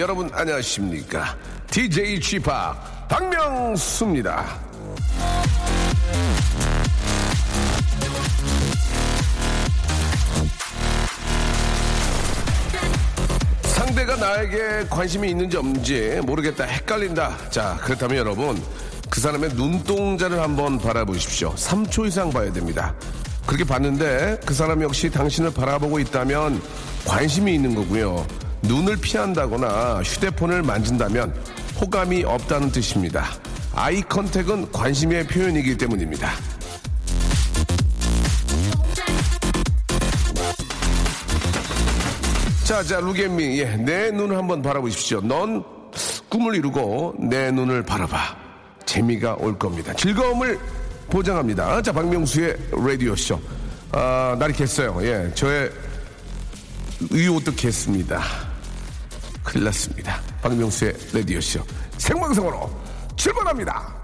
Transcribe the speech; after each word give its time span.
여러분 0.00 0.30
안녕하십니까? 0.32 1.36
DJ 1.68 2.20
p 2.20 2.40
박명수입니다 3.08 4.69
나에게 14.20 14.86
관심이 14.90 15.30
있는지 15.30 15.56
없는지 15.56 16.20
모르겠다 16.24 16.64
헷갈린다. 16.64 17.50
자 17.50 17.78
그렇다면 17.82 18.18
여러분 18.18 18.62
그 19.08 19.20
사람의 19.20 19.54
눈동자를 19.54 20.40
한번 20.40 20.78
바라보십시오. 20.78 21.54
3초 21.54 22.06
이상 22.06 22.30
봐야 22.30 22.52
됩니다. 22.52 22.94
그렇게 23.46 23.64
봤는데 23.64 24.40
그 24.44 24.54
사람 24.54 24.82
역시 24.82 25.10
당신을 25.10 25.52
바라보고 25.52 25.98
있다면 25.98 26.60
관심이 27.06 27.54
있는 27.54 27.74
거고요. 27.74 28.26
눈을 28.62 28.98
피한다거나 28.98 30.02
휴대폰을 30.02 30.62
만진다면 30.62 31.34
호감이 31.80 32.24
없다는 32.24 32.70
뜻입니다. 32.70 33.26
eye 33.74 34.02
contact은 34.02 34.70
관심의 34.72 35.26
표현이기 35.28 35.78
때문입니다 35.78 36.30
자, 42.70 42.84
자, 42.84 43.00
루게미, 43.00 43.58
예, 43.58 43.64
내 43.78 44.12
눈을 44.12 44.38
한번 44.38 44.62
바라보십시오. 44.62 45.20
넌 45.22 45.64
꿈을 46.28 46.54
이루고 46.54 47.16
내 47.18 47.50
눈을 47.50 47.82
바라봐. 47.82 48.36
재미가 48.86 49.38
올 49.40 49.58
겁니다. 49.58 49.92
즐거움을 49.92 50.56
보장합니다. 51.10 51.82
자, 51.82 51.90
박명수의 51.90 52.56
라디오쇼. 52.70 53.40
아, 53.90 54.36
날이 54.38 54.52
겠어요. 54.52 54.96
예, 55.02 55.32
저의 55.34 55.68
의욕도 57.10 57.56
겠습니다. 57.56 58.22
큰일 59.42 59.64
났습니다. 59.64 60.20
박명수의 60.40 60.94
라디오쇼. 61.12 61.64
생방송으로 61.98 62.70
출발합니다. 63.16 63.96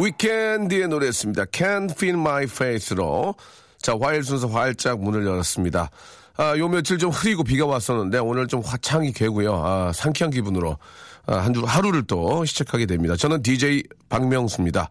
위켄드의 0.00 0.88
노래였습니다. 0.88 1.44
Can't 1.44 1.92
Feel 1.92 2.18
My 2.18 2.42
Face로. 2.42 3.36
자, 3.80 3.96
화요일 4.00 4.24
순서 4.24 4.48
활짝 4.48 4.98
문을 5.00 5.24
열었습니다. 5.24 5.90
아, 6.38 6.56
요 6.56 6.68
며칠 6.68 6.98
좀 6.98 7.10
흐리고 7.10 7.42
비가 7.42 7.66
왔었는데 7.66 8.18
오늘 8.18 8.46
좀 8.46 8.62
화창히 8.64 9.12
개고요. 9.12 9.54
아, 9.54 9.92
상쾌한 9.92 10.30
기분으로 10.30 10.78
아, 11.26 11.36
한 11.36 11.52
주, 11.52 11.64
하루를 11.64 12.04
또 12.04 12.44
시작하게 12.44 12.86
됩니다. 12.86 13.16
저는 13.16 13.42
DJ 13.42 13.82
박명수입니다. 14.08 14.88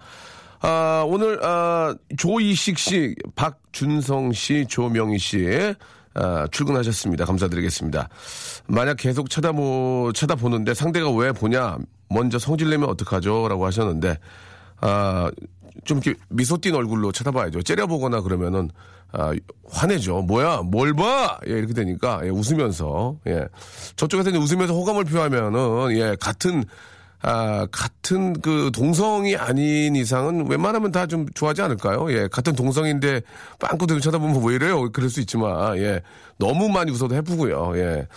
아, 0.59 1.05
오늘, 1.07 1.39
아, 1.43 1.95
조이식 2.17 2.77
씨, 2.77 3.15
박준성 3.35 4.33
씨, 4.33 4.65
조명희 4.67 5.17
씨, 5.19 5.73
아, 6.15 6.47
출근하셨습니다. 6.51 7.23
감사드리겠습니다. 7.23 8.09
만약 8.67 8.97
계속 8.97 9.29
쳐다보, 9.29 10.11
쳐다보는데 10.13 10.73
상대가 10.73 11.09
왜 11.11 11.31
보냐, 11.31 11.77
먼저 12.09 12.39
성질내면 12.39 12.89
어떡하죠? 12.89 13.47
라고 13.47 13.65
하셨는데, 13.65 14.17
아, 14.81 15.31
좀 15.85 16.01
이렇게 16.03 16.19
미소 16.27 16.57
띈 16.57 16.75
얼굴로 16.75 17.13
쳐다봐야죠. 17.13 17.61
째려보거나 17.61 18.19
그러면은, 18.21 18.69
아, 19.13 19.31
화내죠. 19.69 20.21
뭐야, 20.23 20.61
뭘 20.65 20.93
봐! 20.93 21.39
예, 21.47 21.51
이렇게 21.53 21.73
되니까, 21.73 22.21
예, 22.23 22.29
웃으면서, 22.29 23.17
예. 23.27 23.47
저쪽에서 23.95 24.29
이제 24.29 24.37
웃으면서 24.37 24.73
호감을 24.73 25.05
표하면은, 25.05 25.91
예, 25.97 26.15
같은, 26.19 26.63
아, 27.21 27.65
같은 27.71 28.33
그 28.41 28.69
동성이 28.73 29.35
아닌 29.35 29.95
이상은 29.95 30.47
웬만하면 30.49 30.91
다 30.91 31.07
좀 31.07 31.25
좋아하지 31.33 31.61
않을까요? 31.63 32.11
예, 32.11 32.27
같은 32.27 32.53
동성인데 32.53 33.21
빵꾸 33.59 33.87
들고 33.87 34.01
쳐다보면 34.01 34.43
왜 34.43 34.55
이래요? 34.55 34.91
그럴 34.91 35.09
수 35.09 35.19
있지만, 35.21 35.77
예. 35.77 36.01
너무 36.37 36.69
많이 36.69 36.91
웃어도 36.91 37.15
해프고요, 37.15 37.73
예. 37.77 38.07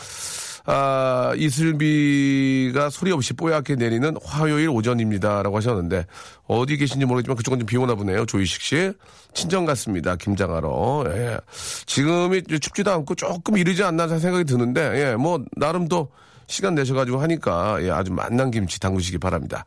아, 0.67 1.33
이슬비가 1.37 2.91
소리 2.91 3.13
없이 3.13 3.33
뽀얗게 3.33 3.77
내리는 3.77 4.15
화요일 4.23 4.69
오전입니다라고 4.69 5.57
하셨는데 5.57 6.07
어디 6.47 6.77
계신지 6.77 7.07
모르겠지만 7.07 7.37
그쪽은 7.37 7.61
좀 7.61 7.67
비오나 7.67 7.95
보네요. 7.95 8.27
조이식 8.27 8.61
씨 8.61 8.93
친정 9.33 9.65
같습니다. 9.65 10.17
김장하러. 10.17 11.05
예. 11.09 11.39
지금이 11.87 12.43
춥지도 12.43 12.91
않고 12.91 13.15
조금 13.15 13.57
이르지 13.57 13.83
않나 13.83 14.09
생각이 14.09 14.45
드는데 14.45 14.81
예, 15.11 15.17
뭐 15.17 15.43
나름 15.57 15.89
또 15.89 16.11
시간 16.47 16.75
내셔가지고 16.75 17.19
하니까 17.19 17.79
예, 17.83 17.91
아주 17.91 18.13
만난 18.13 18.51
김치 18.51 18.81
담그시기 18.81 19.19
바랍니다. 19.19 19.65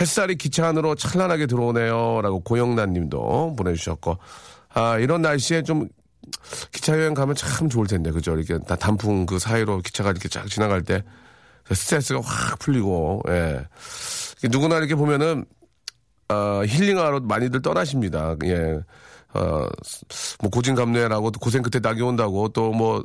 햇살이 0.00 0.36
기차 0.36 0.68
안으로 0.68 0.94
찬란하게 0.94 1.46
들어오네요라고 1.46 2.40
고영란 2.40 2.92
님도 2.92 3.56
보내주셨고 3.56 4.18
아 4.72 4.98
이런 4.98 5.22
날씨에 5.22 5.62
좀 5.62 5.88
기차 6.72 6.98
여행 6.98 7.14
가면 7.14 7.34
참 7.34 7.68
좋을 7.68 7.86
텐데 7.86 8.10
그죠? 8.10 8.36
이렇게 8.36 8.58
다 8.64 8.76
단풍 8.76 9.26
그 9.26 9.38
사이로 9.38 9.78
기차가 9.80 10.10
이렇게 10.10 10.28
쫙 10.28 10.46
지나갈 10.46 10.82
때 10.82 11.02
스트레스가 11.70 12.20
확 12.22 12.58
풀리고 12.58 13.22
예. 13.28 13.66
누구나 14.44 14.78
이렇게 14.78 14.94
보면은 14.94 15.44
어, 16.28 16.62
힐링하러 16.64 17.20
많이들 17.20 17.62
떠나십니다. 17.62 18.36
예 18.44 18.80
어 19.34 19.68
뭐 20.40 20.50
고진감래라고 20.50 21.30
고생 21.40 21.62
끝에 21.62 21.80
낙이 21.80 22.02
온다고 22.02 22.48
또뭐 22.48 22.98
어, 22.98 23.02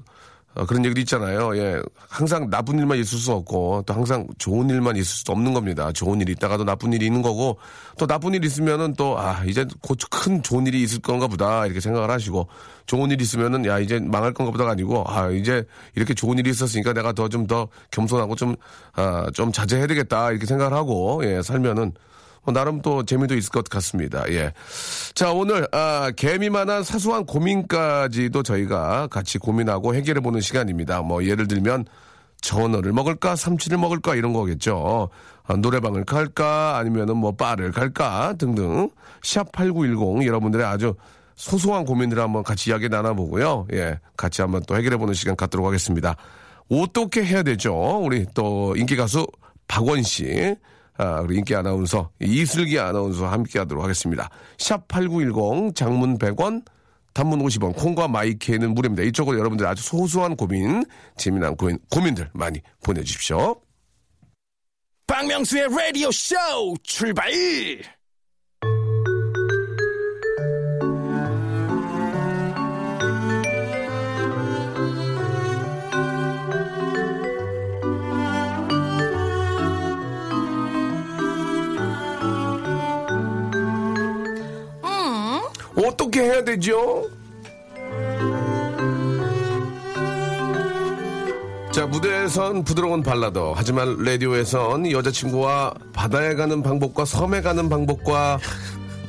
그런 0.68 0.86
얘기도 0.86 1.02
있잖아요. 1.02 1.58
예. 1.58 1.82
항상 2.08 2.50
나쁜 2.50 2.80
일만 2.80 2.98
있을 2.98 3.18
수 3.18 3.34
없고, 3.34 3.84
또 3.86 3.94
항상 3.94 4.26
좋은 4.38 4.70
일만 4.70 4.96
있을 4.96 5.06
수 5.06 5.32
없는 5.32 5.54
겁니다. 5.54 5.92
좋은 5.92 6.22
일이 6.22 6.32
있다가도 6.32 6.64
나쁜 6.64 6.94
일이 6.94 7.06
있는 7.06 7.22
거고, 7.22 7.58
또 7.98 8.08
나쁜 8.08 8.34
일이 8.34 8.48
있으면은 8.48 8.94
또, 8.96 9.20
아, 9.20 9.44
이제 9.46 9.66
곧 9.82 10.00
큰 10.10 10.42
좋은 10.42 10.66
일이 10.66 10.82
있을 10.82 11.02
건가 11.02 11.28
보다, 11.28 11.66
이렇게 11.66 11.82
생각을 11.82 12.10
하시고, 12.10 12.48
좋은 12.86 13.12
일이 13.12 13.24
있으면은, 13.24 13.66
야, 13.66 13.80
이제 13.80 14.00
망할 14.00 14.34
건가 14.34 14.52
보다가 14.52 14.72
아니고, 14.72 15.04
아, 15.08 15.30
이제 15.30 15.66
이렇게 15.96 16.14
좋은 16.14 16.38
일이 16.38 16.50
있었으니까 16.52 16.94
내가 16.94 17.12
더 17.12 17.28
좀더 17.28 17.68
겸손하고 17.92 18.36
좀, 18.36 18.56
아, 18.94 19.28
좀 19.34 19.52
자제해야 19.52 19.88
되겠다, 19.88 20.32
이렇게 20.32 20.46
생각을 20.46 20.72
하고, 20.72 21.22
예, 21.26 21.42
살면은, 21.42 21.84
뭐 21.84 21.94
나름 22.52 22.82
또 22.82 23.04
재미도 23.04 23.36
있을 23.36 23.52
것 23.52 23.68
같습니다. 23.70 24.24
예. 24.30 24.54
자, 25.14 25.32
오늘, 25.32 25.68
아, 25.72 26.12
개미만한 26.16 26.84
사소한 26.84 27.26
고민까지도 27.26 28.44
저희가 28.44 29.08
같이 29.08 29.38
고민하고 29.38 29.96
해결해보는 29.96 30.42
시간입니다. 30.42 31.02
뭐, 31.02 31.24
예를 31.24 31.48
들면, 31.48 31.86
전어를 32.42 32.94
먹을까, 32.94 33.36
삼치를 33.36 33.78
먹을까, 33.78 34.16
이런 34.16 34.34
거겠죠. 34.34 35.10
아, 35.44 35.56
노래방을 35.56 36.06
갈까, 36.06 36.78
아니면은 36.78 37.18
뭐, 37.18 37.36
바를 37.36 37.72
갈까, 37.72 38.34
등등. 38.38 38.90
샵8910, 39.24 40.26
여러분들의 40.26 40.66
아주 40.66 40.96
소소한 41.36 41.86
고민들을 41.86 42.22
한번 42.22 42.44
같이 42.44 42.70
이야기 42.70 42.88
나눠보고요. 42.90 43.68
예. 43.74 44.00
같이 44.16 44.42
한번 44.42 44.64
또 44.68 44.76
해결해보는 44.76 45.14
시간 45.14 45.36
갖도록 45.36 45.66
하겠습니다. 45.66 46.16
어떻게 46.70 47.24
해야 47.24 47.44
되죠? 47.44 47.74
우리 48.04 48.26
또 48.34 48.76
인기 48.76 48.96
가수 48.96 49.28
박원 49.68 50.04
씨. 50.04 50.56
아, 50.98 51.22
그리고 51.22 51.34
인기 51.34 51.56
아나운서 51.56 52.10
이슬기 52.22 52.80
아나운서와 52.80 53.32
함께 53.32 53.60
하도록 53.60 53.84
하겠습니다. 53.84 54.30
샵 54.58 54.88
8910 54.88 55.76
장문 55.76 56.18
100원 56.18 56.64
단문 57.14 57.40
50원 57.40 57.76
콩과 57.76 58.10
마이케는 58.10 58.74
무료입니다. 58.74 59.04
이쪽으로 59.04 59.40
여러분들 59.40 59.66
아주 59.66 59.82
소소한 59.82 60.36
고민 60.36 60.84
재미난 61.18 61.56
고민, 61.56 61.80
고민들 61.90 62.30
많이 62.34 62.62
보내주십시오. 62.84 63.56
박명수의 65.08 65.68
라디오 65.70 66.12
쇼 66.12 66.36
출발! 66.84 67.32
어떻게 86.16 86.22
해야 86.22 86.44
되죠? 86.46 87.10
자, 91.72 91.86
무대에선 91.86 92.64
부드러운 92.64 93.04
발라더. 93.04 93.54
하지만 93.56 93.98
라디오에선 94.02 94.92
여자친구와 94.92 95.74
바다에 95.92 96.36
가는 96.36 96.64
방법과 96.64 97.04
섬에 97.04 97.42
가는 97.42 97.68
방법과 97.68 98.40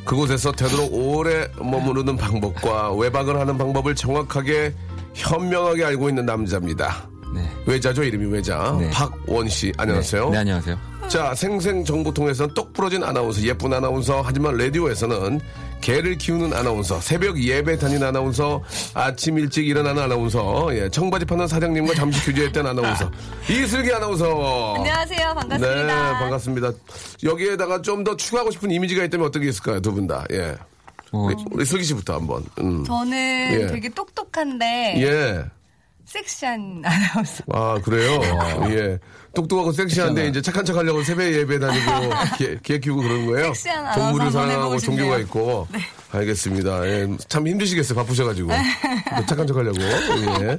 그곳에서 0.04 0.50
되도록 0.50 0.92
오래 0.92 1.46
머무르는 1.60 2.16
방법과 2.16 2.92
외박을 2.94 3.38
하는 3.38 3.56
방법을 3.56 3.94
정확하게 3.94 4.74
현명하게 5.14 5.84
알고 5.84 6.08
있는 6.08 6.26
남자입니다. 6.26 7.08
네. 7.32 7.48
외자죠, 7.66 8.02
이름이 8.02 8.32
외자. 8.32 8.76
네. 8.80 8.90
박원 8.90 9.48
씨, 9.48 9.72
안녕하세요. 9.76 10.24
네, 10.26 10.30
네, 10.30 10.38
안녕하세요. 10.38 10.78
자, 11.08 11.34
생생정보통에서는 11.36 12.54
똑 12.54 12.72
부러진 12.72 13.04
아나운서, 13.04 13.40
예쁜 13.42 13.72
아나운서, 13.72 14.22
하지만 14.24 14.56
라디오에서는 14.56 15.40
개를 15.86 16.18
키우는 16.18 16.52
아나운서, 16.52 17.00
새벽 17.00 17.40
예배 17.40 17.78
다닌 17.78 18.02
아나운서, 18.02 18.60
아침 18.92 19.38
일찍 19.38 19.68
일어나는 19.68 20.02
아나운서, 20.02 20.68
예, 20.76 20.88
청바지 20.88 21.26
파는 21.26 21.46
사장님과 21.46 21.94
잠시 21.94 22.24
교제했던 22.26 22.66
아나운서, 22.66 23.08
이슬기 23.48 23.92
아나운서. 23.92 24.74
안녕하세요. 24.78 25.32
반갑습니다. 25.34 25.86
네, 25.86 26.12
반갑습니다. 26.18 26.72
여기에다가 27.22 27.82
좀 27.82 28.02
더 28.02 28.16
추가하고 28.16 28.50
싶은 28.50 28.72
이미지가 28.72 29.04
있다면 29.04 29.26
어떤 29.28 29.42
게 29.42 29.48
있을까요, 29.48 29.80
두 29.80 29.92
분 29.92 30.08
다? 30.08 30.24
예. 30.32 30.56
어, 31.12 31.18
우리, 31.18 31.36
우리 31.52 31.64
슬기 31.64 31.84
씨부터 31.84 32.14
한번. 32.14 32.44
음. 32.58 32.82
저는 32.84 33.16
예. 33.52 33.66
되게 33.68 33.88
똑똑한데 33.88 34.94
예. 34.98 35.44
섹시한 36.04 36.82
아나운서. 36.84 37.44
아, 37.52 37.80
그래요? 37.84 38.20
예. 38.70 38.98
똑똑하고 39.36 39.70
섹시한데 39.72 40.28
이제 40.28 40.40
착한 40.42 40.64
척 40.64 40.76
하려고 40.76 41.02
새벽 41.04 41.30
예배 41.32 41.58
다니고 41.58 41.90
개, 42.38 42.58
개 42.62 42.78
키우고 42.80 43.02
그러는 43.02 43.26
거예요? 43.26 43.52
동물을 43.94 44.30
사랑하고 44.32 44.78
종교가. 44.78 45.18
있고. 45.18 45.68
알겠습니다. 46.10 46.86
예, 46.86 47.08
참 47.28 47.46
힘드시겠어요. 47.46 47.94
바쁘셔가지고. 47.96 48.48
뭐 48.48 48.56
착한 49.28 49.46
척 49.46 49.56
하려고. 49.56 49.76
예. 49.82 50.58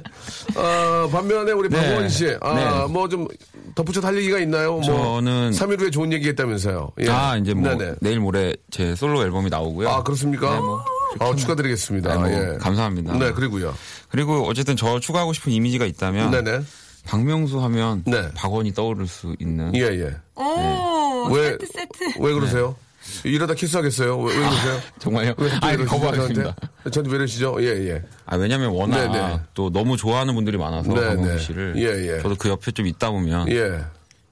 아, 0.54 1.08
반면에 1.10 1.52
우리 1.52 1.68
네. 1.68 1.76
박원 1.76 2.08
씨. 2.08 2.28
아, 2.40 2.54
네. 2.86 2.92
뭐좀 2.92 3.26
덧붙여 3.74 4.00
할 4.00 4.16
얘기가 4.16 4.38
있나요? 4.38 4.74
뭐. 4.74 4.82
저는- 4.82 5.52
3일 5.52 5.80
후에 5.80 5.90
좋은 5.90 6.12
얘기 6.12 6.28
했다면서요. 6.28 6.92
예. 7.00 7.08
아, 7.10 7.36
이제 7.36 7.54
뭐 7.54 7.74
네네. 7.74 7.94
내일 8.00 8.20
모레 8.20 8.54
제 8.70 8.94
솔로 8.94 9.22
앨범이 9.22 9.50
나오고요. 9.50 9.88
아, 9.88 10.02
그렇습니까? 10.02 10.54
네, 10.54 10.60
뭐. 10.60 10.84
아, 11.18 11.34
축하드리겠습니다. 11.34 12.10
네, 12.10 12.18
뭐 12.18 12.30
예. 12.54 12.58
감사합니다. 12.58 13.14
네, 13.18 13.32
그리고요. 13.32 13.74
그리고 14.10 14.46
어쨌든 14.46 14.76
저 14.76 15.00
추가하고 15.00 15.32
싶은 15.32 15.50
이미지가 15.52 15.86
있다면 15.86 16.30
네네. 16.30 16.60
박명수 17.08 17.58
하면 17.60 18.02
네. 18.06 18.30
박원이 18.34 18.74
떠오를 18.74 19.06
수 19.06 19.34
있는 19.40 19.74
예, 19.74 19.80
예. 19.80 20.14
오, 20.34 21.28
왜, 21.32 21.52
세트 21.52 21.66
세트. 21.66 22.04
왜 22.20 22.34
그러세요? 22.34 22.76
이러다 23.24 23.54
키스하겠어요? 23.54 24.18
왜, 24.18 24.34
왜 24.34 24.38
그러세요? 24.38 24.80
정말요? 24.98 25.34
왜 25.38 25.50
아, 25.62 25.74
거부하겠습니다. 25.74 26.54
저한테? 26.90 27.10
왜 27.10 27.16
이러시죠? 27.16 27.56
예, 27.60 27.88
예. 27.88 28.02
아, 28.26 28.36
왜냐면 28.36 28.72
워낙 28.72 29.10
네, 29.10 29.18
네. 29.18 29.40
또 29.54 29.70
너무 29.70 29.96
좋아하는 29.96 30.34
분들이 30.34 30.58
많아서 30.58 30.92
네, 30.92 31.00
박명수 31.00 31.30
네. 31.30 31.38
씨를 31.38 31.74
예, 31.76 32.16
예. 32.16 32.22
저도 32.22 32.36
그 32.36 32.50
옆에 32.50 32.72
좀 32.72 32.86
있다 32.86 33.10
보면 33.10 33.48
예. 33.48 33.80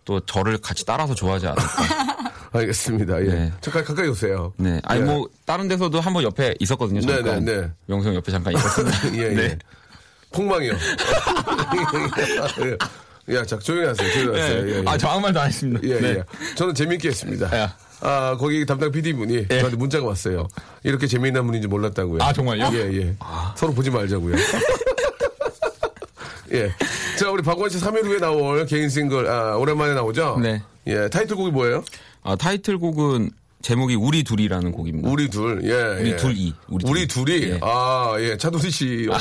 또 0.05 0.21
저를 0.21 0.59
같이 0.59 0.85
따라서 0.85 1.15
좋아하지 1.15 1.47
않을까. 1.47 2.27
알겠습니다. 2.53 3.23
예. 3.23 3.27
네. 3.27 3.53
잠깐 3.63 3.85
가까이 3.85 4.09
오세요. 4.09 4.53
네. 4.59 4.83
아니 4.85 5.01
예. 5.01 5.05
뭐 5.05 5.27
다른 5.47 5.67
데서도 5.67 5.99
한번 6.01 6.23
옆에 6.25 6.55
있었거든요. 6.61 7.01
네, 7.01 7.07
잠깐. 7.07 7.43
네, 7.43 7.57
네. 7.63 7.71
명수 7.87 8.09
형 8.09 8.15
옆에 8.15 8.31
잠깐 8.31 8.53
있었습니다. 8.53 8.99
예, 9.17 9.35
예. 9.35 9.59
네. 10.31 10.33
폭망이요. 10.33 10.73
예. 13.29 13.35
야, 13.35 13.45
자, 13.45 13.59
조용히 13.59 13.87
하세요. 13.87 14.13
조용히 14.13 14.41
하세요. 14.41 14.63
네. 14.63 14.73
예, 14.73 14.79
예. 14.79 14.83
아, 14.87 14.97
저 14.97 15.09
아무 15.09 15.21
말도 15.23 15.41
안 15.41 15.49
했습니다. 15.49 15.81
예, 15.83 16.01
네. 16.01 16.09
예. 16.11 16.23
저는 16.55 16.75
재밌게 16.75 17.09
했습니다. 17.09 17.59
야. 17.59 17.77
아, 18.01 18.37
거기 18.39 18.65
담당 18.67 18.93
PD분이 18.93 19.47
예. 19.51 19.59
저한테 19.59 19.77
문자가 19.77 20.07
왔어요. 20.07 20.47
이렇게 20.85 21.07
재미있는 21.07 21.45
분인지 21.47 21.67
몰랐다고요. 21.67 22.23
아, 22.23 22.33
정말요? 22.33 22.71
예, 22.73 22.93
예. 22.95 23.17
서로 23.57 23.75
보지 23.75 23.91
말자고요. 23.91 24.37
예. 26.53 26.71
자, 27.19 27.31
우리 27.31 27.43
박원 27.43 27.69
씨 27.71 27.79
3일 27.79 28.05
후에 28.05 28.19
나올 28.19 28.65
개인 28.67 28.89
싱글, 28.89 29.27
아, 29.27 29.57
오랜만에 29.57 29.95
나오죠? 29.95 30.39
네. 30.41 30.63
예, 30.87 31.09
타이틀곡이 31.09 31.51
뭐예요? 31.51 31.83
아, 32.23 32.37
타이틀곡은 32.37 33.31
제목이 33.63 33.97
우리 33.97 34.23
둘이라는 34.23 34.71
곡입니다. 34.71 35.11
우리 35.11 35.29
둘, 35.29 35.61
예. 35.65 36.01
우리 36.01 36.13
예. 36.13 36.17
둘이, 36.17 36.55
우리 36.69 36.85
우리 36.89 37.07
둘. 37.09 37.25
둘이, 37.25 37.43
예. 37.51 37.59
아, 37.63 38.15
예. 38.21 38.37
차두리 38.37 38.71
씨. 38.71 39.09
차 39.11 39.19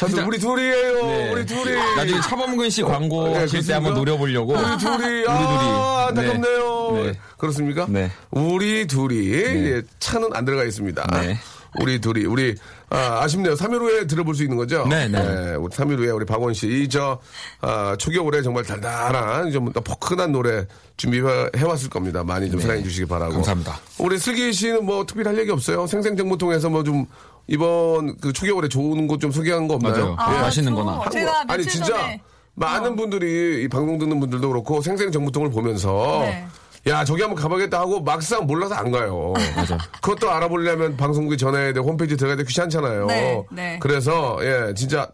두 0.00 0.06
진짜- 0.08 0.26
우리 0.26 0.38
둘이에요. 0.38 0.94
네. 1.06 1.30
우리 1.32 1.46
둘이. 1.46 1.74
나중에 1.96 2.20
차범근 2.20 2.70
씨 2.70 2.82
광고 2.82 3.28
예, 3.30 3.34
하실 3.38 3.64
때? 3.66 3.74
한번 3.74 3.94
노려보려고. 3.94 4.52
우리 4.54 4.78
둘이, 4.78 5.24
아, 5.28 6.08
우리 6.08 6.18
둘이. 6.18 6.24
안타깝네요. 6.24 6.92
네. 6.94 7.02
네. 7.12 7.18
그렇습니까? 7.38 7.86
네. 7.88 8.10
우리 8.30 8.86
둘이, 8.86 9.30
예, 9.32 9.82
차는 9.98 10.30
안 10.34 10.44
들어가 10.44 10.64
있습니다. 10.64 11.06
네. 11.12 11.36
우리 11.80 12.00
둘이, 12.00 12.24
우리, 12.24 12.56
아, 12.88 13.20
아쉽네요. 13.22 13.54
3일 13.54 13.78
후에 13.80 14.06
들어볼 14.08 14.34
수 14.34 14.42
있는 14.42 14.56
거죠? 14.56 14.84
네, 14.88 15.06
네. 15.06 15.54
우리 15.54 15.70
3일 15.72 15.98
후에 15.98 16.10
우리 16.10 16.24
박원 16.26 16.52
씨, 16.52 16.66
이, 16.66 16.88
저, 16.88 17.20
아, 17.60 17.94
초겨울에 17.96 18.42
정말 18.42 18.64
달달한, 18.64 19.52
좀 19.52 19.72
포근한 19.72 20.32
노래 20.32 20.66
준비해왔을 20.96 21.88
겁니다. 21.88 22.24
많이 22.24 22.50
좀 22.50 22.60
사랑해 22.60 22.82
주시기 22.82 23.06
바라고. 23.06 23.30
네. 23.30 23.36
감사합니다. 23.36 23.78
우리 23.98 24.18
슬기 24.18 24.52
씨는 24.52 24.84
뭐 24.84 25.06
특별히 25.06 25.28
할 25.28 25.38
얘기 25.38 25.50
없어요? 25.52 25.86
생생정보 25.86 26.36
통해서 26.38 26.68
뭐 26.68 26.82
좀, 26.82 27.06
이번 27.46 28.16
그 28.18 28.32
초겨울에 28.32 28.68
좋은 28.68 29.06
곳 29.06 29.20
좀 29.20 29.30
소개한 29.32 29.68
거 29.68 29.74
없나요? 29.74 30.14
맞아요. 30.14 30.36
예. 30.36 30.40
맛있는 30.42 30.74
저- 30.74 30.82
거나. 30.84 31.08
제가 31.10 31.40
아니 31.40 31.48
며칠 31.64 31.70
진짜 31.72 31.96
전에 31.98 32.20
많은 32.54 32.96
분들이 32.96 33.62
이 33.64 33.68
방송 33.68 33.98
듣는 33.98 34.18
분들도 34.20 34.48
그렇고 34.48 34.80
생생 34.80 35.10
정보통을 35.12 35.50
보면서 35.50 36.20
네. 36.22 36.46
야 36.86 37.04
저기 37.04 37.20
한번 37.22 37.40
가봐야겠다 37.42 37.78
하고 37.80 38.00
막상 38.02 38.46
몰라서 38.46 38.74
안 38.74 38.90
가요. 38.90 39.34
맞아. 39.56 39.76
그것도 40.00 40.30
알아보려면 40.30 40.96
방송국에 40.96 41.36
전화해야 41.36 41.72
돼 41.74 41.80
홈페이지 41.80 42.16
들어가야 42.16 42.36
돼 42.36 42.44
귀찮잖아요. 42.44 43.06
네, 43.06 43.42
네. 43.52 43.78
그래서 43.80 44.38
예 44.42 44.72
진짜 44.74 45.08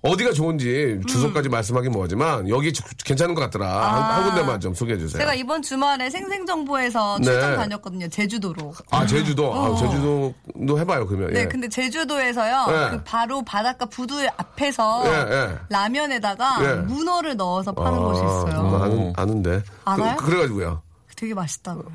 어디가 0.00 0.32
좋은지 0.32 0.96
음. 1.00 1.04
주소까지 1.06 1.48
말씀하기 1.48 1.88
뭐하지만 1.88 2.48
여기 2.48 2.72
주- 2.72 2.82
괜찮은 3.04 3.34
것 3.34 3.40
같더라 3.42 3.66
한, 3.94 4.02
한 4.02 4.24
군데만 4.26 4.60
좀 4.60 4.72
소개해 4.72 4.96
주세요. 4.98 5.18
아. 5.18 5.20
제가 5.20 5.34
이번 5.34 5.60
주말에 5.60 6.08
생생정보에서 6.08 7.18
네. 7.18 7.24
출장 7.24 7.56
다녔거든요. 7.56 8.08
제주도로. 8.08 8.72
아 8.90 9.04
제주도 9.06 9.52
아, 9.52 9.74
제주도도 9.76 10.78
해봐요 10.78 11.06
그러면. 11.06 11.32
네, 11.32 11.40
예. 11.40 11.44
근데 11.46 11.68
제주도에서요. 11.68 12.66
네. 12.68 12.90
그 12.96 13.02
바로 13.02 13.42
바닷가 13.42 13.86
부두 13.86 14.24
앞에서 14.36 15.02
예, 15.06 15.34
예. 15.34 15.58
라면에다가 15.68 16.58
예. 16.62 16.74
문어를 16.82 17.36
넣어서 17.36 17.72
파는 17.72 17.98
곳이 17.98 18.20
아, 18.22 18.24
있어요. 18.24 18.80
아는, 18.82 19.12
아는데. 19.16 19.62
알아요? 19.84 20.16
그, 20.16 20.30
래가지고요 20.30 20.82
되게 21.16 21.34
맛있다고요. 21.34 21.86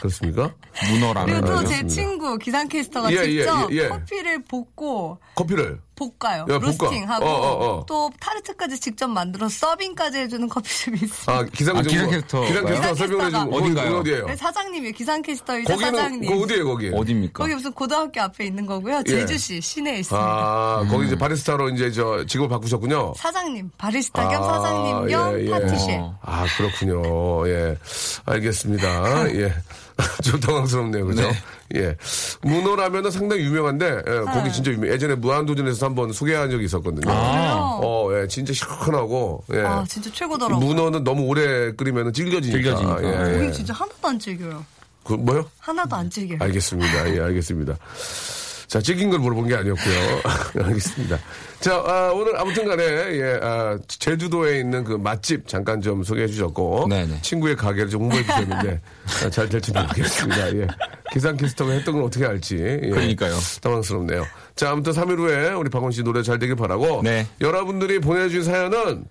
그렇습니까? 0.00 0.52
문어라면. 0.90 1.40
그리고 1.40 1.60
또 1.62 1.64
제. 1.66 1.86
친구 1.86 2.36
기상캐스터가 2.36 3.10
예, 3.10 3.16
예, 3.16 3.22
직접 3.44 3.72
예, 3.72 3.76
예. 3.76 3.88
커피를 3.88 4.42
볶고 4.44 5.18
커피를. 5.34 5.80
볶아요. 6.18 6.46
야. 6.48 6.58
로스팅하고 6.58 7.24
어, 7.24 7.28
어, 7.28 7.66
어. 7.78 7.86
또 7.86 8.10
타르트까지 8.20 8.78
직접 8.80 9.08
만들어 9.08 9.48
서빙까지 9.48 10.18
해주는 10.18 10.48
커피숍이 10.48 10.98
있어요. 11.04 11.36
아, 11.38 11.44
기상 11.44 11.76
아. 11.76 11.82
기상캐스터. 11.82 12.40
기상캐스터 12.42 12.94
설명해 12.94 13.30
주는 13.30 13.30
기상캐스터가. 13.30 13.56
어딘가요? 13.56 13.98
어디예요? 13.98 14.26
네, 14.26 14.36
사장님이에요. 14.36 14.92
기상캐스터이자 14.94 15.72
거기는 15.72 15.94
사장님. 15.94 16.30
그 16.30 16.42
어디예요, 16.42 16.64
거기? 16.64 16.90
어딥니까? 16.92 17.42
거기 17.44 17.54
무슨 17.54 17.72
고등학교 17.72 18.20
앞에 18.20 18.44
있는 18.46 18.66
거고요. 18.66 19.02
예. 19.06 19.10
제주시 19.10 19.60
시내에 19.60 19.98
있습니다. 20.00 20.26
아, 20.26 20.86
거기 20.90 21.06
이제 21.06 21.16
바리스타로 21.16 21.70
이제 21.70 21.90
저 21.90 22.24
직업을 22.26 22.48
바꾸셨군요. 22.48 23.14
사장님, 23.16 23.70
바리스타 23.78 24.28
겸 24.28 24.42
아, 24.42 24.60
사장님 24.60 25.08
겸 25.08 25.38
예, 25.40 25.46
예. 25.46 25.50
파티셰. 25.50 25.98
어. 26.00 26.18
아, 26.22 26.44
그렇군요. 26.56 27.48
예. 27.48 27.76
알겠습니다. 28.26 29.28
예. 29.36 29.54
좀 30.22 30.40
당황스럽네요. 30.40 31.06
그죠? 31.06 31.30
예. 31.74 31.96
문어라면은 32.42 33.10
상당히 33.10 33.42
유명한데, 33.44 34.02
예, 34.06 34.20
거기 34.32 34.52
진짜 34.52 34.70
유명. 34.70 34.90
예전에 34.90 35.14
무한도전에서 35.14 35.86
한번 35.86 36.12
소개한 36.12 36.50
적이 36.50 36.64
있었거든요. 36.64 37.10
아. 37.10 37.78
어, 37.82 38.08
예, 38.14 38.26
진짜 38.28 38.52
시원하고, 38.52 39.44
예. 39.54 39.60
아, 39.60 39.84
진짜 39.88 40.10
최고더라고요. 40.12 40.64
문어는 40.66 41.04
너무 41.04 41.24
오래 41.24 41.72
끓이면 41.72 42.12
질겨지니까. 42.12 42.52
질겨지니까. 42.76 43.04
예, 43.04 43.34
예. 43.34 43.38
거기 43.38 43.52
진짜 43.52 43.72
하나도 43.74 44.08
안 44.08 44.18
질겨요. 44.18 44.64
그, 45.04 45.14
뭐요? 45.14 45.48
하나도 45.58 45.96
안 45.96 46.10
질겨요. 46.10 46.38
알겠습니다. 46.40 47.14
예, 47.16 47.20
알겠습니다. 47.20 47.76
자, 48.68 48.80
찍힌 48.80 49.10
걸 49.10 49.18
물어본 49.18 49.48
게 49.48 49.54
아니었고요. 49.56 50.22
알겠습니다. 50.64 51.18
자, 51.62 51.76
아, 51.76 52.10
오늘 52.12 52.36
아무튼 52.38 52.66
간에, 52.66 52.82
예, 52.82 53.38
아, 53.40 53.78
제주도에 53.86 54.58
있는 54.58 54.82
그 54.82 54.94
맛집 54.94 55.46
잠깐 55.46 55.80
좀 55.80 56.02
소개해 56.02 56.26
주셨고. 56.26 56.88
네네. 56.88 57.22
친구의 57.22 57.54
가게를 57.54 57.88
좀 57.88 58.02
홍보해 58.02 58.24
주셨는데, 58.24 58.80
아, 59.24 59.30
잘 59.30 59.48
될지 59.48 59.70
모르겠습니다. 59.72 60.56
예. 60.56 60.66
기상캐스터가 61.12 61.72
했던 61.72 61.94
걸 61.94 62.02
어떻게 62.02 62.26
알지. 62.26 62.56
예. 62.56 62.88
그러니까요. 62.88 63.38
당황스럽네요. 63.60 64.26
자, 64.56 64.70
아무튼 64.70 64.92
3일 64.92 65.18
후에 65.18 65.50
우리 65.52 65.70
박원 65.70 65.92
씨 65.92 66.02
노래 66.02 66.22
잘 66.22 66.40
되길 66.40 66.56
바라고. 66.56 67.02
네. 67.04 67.28
여러분들이 67.40 68.00
보내주신 68.00 68.42
사연은 68.42 69.04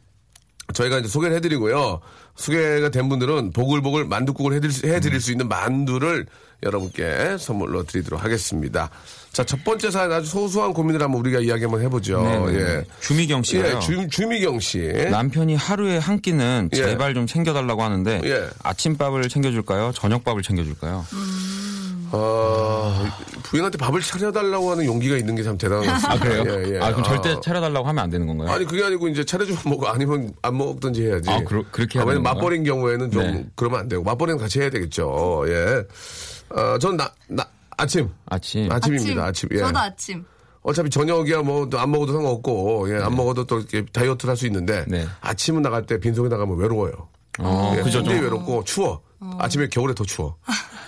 저희가 0.71 0.99
이제 0.99 1.07
소개를 1.07 1.35
해드리고요. 1.37 1.99
소개가 2.35 2.89
된 2.89 3.09
분들은 3.09 3.51
보글보글 3.51 4.05
만두국을 4.05 4.53
해드릴, 4.53 4.71
수- 4.73 4.87
해드릴 4.87 5.19
수 5.21 5.31
있는 5.31 5.47
만두를 5.47 6.25
여러분께 6.63 7.37
선물로 7.39 7.83
드리도록 7.83 8.23
하겠습니다. 8.23 8.89
자, 9.33 9.43
첫 9.43 9.63
번째 9.63 9.89
사연 9.89 10.11
아주 10.11 10.27
소소한 10.29 10.73
고민을 10.73 11.01
한번 11.01 11.19
우리가 11.21 11.39
이야기 11.39 11.63
한번 11.63 11.81
해보죠. 11.81 12.21
네, 12.21 12.51
네. 12.51 12.59
예. 12.59 12.85
주미경 12.99 13.43
씨가요. 13.43 13.77
예, 13.77 13.79
주, 13.79 14.07
주미경 14.09 14.59
씨. 14.59 14.79
남편이 15.09 15.55
하루에 15.55 15.97
한 15.97 16.19
끼는 16.21 16.69
예. 16.73 16.75
제발 16.77 17.13
좀 17.15 17.25
챙겨달라고 17.25 17.81
하는데 17.81 18.21
예. 18.25 18.47
아침밥을 18.61 19.27
챙겨줄까요? 19.29 19.91
저녁밥을 19.95 20.43
챙겨줄까요? 20.43 21.05
어, 22.13 23.05
부인한테 23.43 23.77
밥을 23.77 24.01
차려달라고 24.01 24.71
하는 24.71 24.85
용기가 24.85 25.15
있는 25.17 25.35
게 25.35 25.43
참 25.43 25.57
대단한 25.57 25.85
것 25.85 25.91
같습니다. 25.93 26.13
아 26.13 26.19
그래요? 26.43 26.43
예, 26.67 26.75
예. 26.75 26.79
아 26.79 26.91
그럼 26.91 27.03
절대 27.03 27.29
아. 27.31 27.39
차려달라고 27.41 27.87
하면 27.87 28.03
안 28.03 28.09
되는 28.09 28.27
건가요? 28.27 28.49
아니 28.51 28.65
그게 28.65 28.83
아니고 28.83 29.07
이제 29.07 29.23
차려주면 29.23 29.61
먹고 29.65 29.87
아니면 29.87 30.33
안 30.41 30.57
먹든지 30.57 31.05
해야지. 31.07 31.29
아, 31.29 31.43
그러- 31.43 31.63
그렇게 31.71 31.99
해야 31.99 32.05
왜냐면 32.05 32.23
되는? 32.23 32.35
맞벌이인 32.35 32.63
경우에는 32.63 33.11
좀 33.11 33.23
네. 33.23 33.45
그러면 33.55 33.79
안 33.81 33.87
되고 33.87 34.03
맞벌이는 34.03 34.37
같이 34.39 34.59
해야 34.61 34.69
되겠죠. 34.69 35.43
예. 35.47 35.83
어, 36.49 36.77
전 36.79 36.97
나, 36.97 37.11
나 37.27 37.45
아침. 37.77 38.09
아침. 38.27 38.71
아침입니다. 38.71 39.23
아침. 39.25 39.49
예. 39.53 39.57
저도 39.59 39.79
아침. 39.79 40.23
어차피 40.63 40.89
저녁이야 40.91 41.41
뭐 41.41 41.67
안 41.73 41.89
먹어도 41.89 42.13
상관없고 42.13 42.87
예, 42.93 43.01
안 43.01 43.15
먹어도 43.15 43.45
또 43.45 43.59
이렇게 43.59 43.83
다이어트를 43.91 44.29
할 44.29 44.37
수 44.37 44.45
있는데 44.45 44.85
네. 44.87 45.07
아침은 45.21 45.61
나갈 45.63 45.85
때 45.87 45.99
빈속에 45.99 46.29
나가면 46.29 46.57
외로워요. 46.57 46.91
어, 47.39 47.73
예, 47.77 47.81
그죠. 47.81 47.99
굉장히 47.99 48.21
외롭고 48.21 48.63
추워. 48.65 49.01
아침에 49.39 49.67
겨울에 49.69 49.93
더 49.95 50.03
추워. 50.03 50.35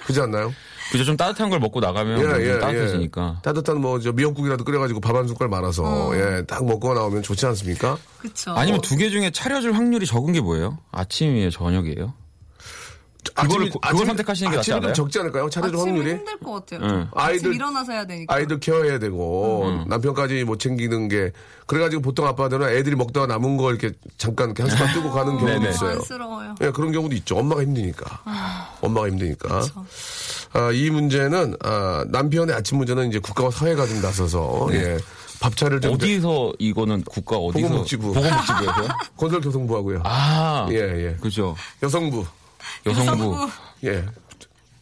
그렇지 0.04 0.20
않나요? 0.22 0.54
그죠. 0.94 1.04
좀 1.04 1.18
따뜻한 1.18 1.50
걸 1.50 1.60
먹고 1.60 1.80
나가면 1.82 2.20
좀 2.22 2.60
따뜻해지니까. 2.62 3.40
따뜻한 3.44 3.82
뭐 3.82 4.00
저 4.00 4.12
미역국이라도 4.14 4.64
끓여가지고 4.64 5.00
밥 5.02 5.16
한 5.16 5.28
숟갈 5.28 5.48
말아서 5.50 6.12
예, 6.16 6.44
딱 6.46 6.66
먹고 6.66 6.94
나오면 6.94 7.22
좋지 7.24 7.46
않습니까? 7.48 7.98
그쵸. 8.20 8.52
아니면 8.52 8.80
두 8.82 8.96
개 8.96 9.10
중에 9.10 9.32
차려줄 9.32 9.74
확률이 9.74 10.06
적은 10.06 10.34
게 10.34 10.40
뭐예요? 10.42 10.78
아침이에요, 10.92 11.50
저녁이에요? 11.52 12.14
그거를 13.36 13.70
고- 13.70 13.80
그걸 13.80 14.06
선택하시는 14.06 14.52
게 14.52 14.58
낫지 14.58 14.74
않아요? 14.74 14.92
적지 14.94 15.18
않을까요? 15.20 15.50
차려줄 15.50 15.80
확률이? 15.80 16.12
힘들 16.12 16.38
것 16.40 16.52
같아요. 16.68 16.80
응. 16.84 17.08
아이들 17.16 17.50
아이들- 17.52 17.56
일어나서 17.56 17.92
해야 17.94 18.06
되니까. 18.06 18.36
아이들 18.36 18.60
케어해야 18.60 19.00
되고 19.00 19.66
음. 19.66 19.86
남편까지 19.88 20.44
못 20.44 20.60
챙기는 20.60 21.08
게 21.08 21.32
그래가지고 21.66 22.02
보통 22.02 22.28
아빠들은 22.28 22.68
애들이 22.76 22.96
먹다가 22.98 23.26
남은 23.28 23.56
거 23.58 23.72
이렇게 23.72 23.92
잠깐 24.18 24.48
이렇게 24.48 24.64
한 24.64 24.70
숟갈 24.72 24.94
뜨고 24.94 25.10
가는 25.12 25.38
경우도 25.38 25.46
네네. 25.46 25.70
있어요. 25.70 25.92
안쓰러워요. 25.92 26.56
예, 26.62 26.72
그런 26.72 26.92
경우도 26.92 27.16
있죠. 27.16 27.38
엄마가 27.38 27.62
힘드니까. 27.62 28.22
아. 28.26 28.76
엄마가 28.82 29.08
힘드니까. 29.08 29.62
아, 30.54 30.72
이 30.72 30.90
문제는 30.90 31.56
아, 31.64 32.06
남편의 32.10 32.56
아침 32.56 32.78
문제는 32.78 33.10
이제 33.10 33.20
국가와 33.20 33.52
사회가 33.52 33.86
좀 33.88 34.02
나서서 34.02 34.70
예, 34.74 34.98
밥차를 35.42 35.82
좀 35.82 35.98
네. 35.98 36.06
어디서 36.06 36.54
이거는 36.60 37.04
국가 37.04 37.38
어디서 37.38 37.68
보건복지부. 37.68 38.14
보건복지부에서요? 38.14 38.88
건설교통부하고요. 39.18 40.02
아, 40.06 40.68
예, 40.72 40.76
예. 40.76 41.16
그죠. 41.20 41.56
여성부. 41.82 42.26
여성부 42.86 43.50
예. 43.86 44.06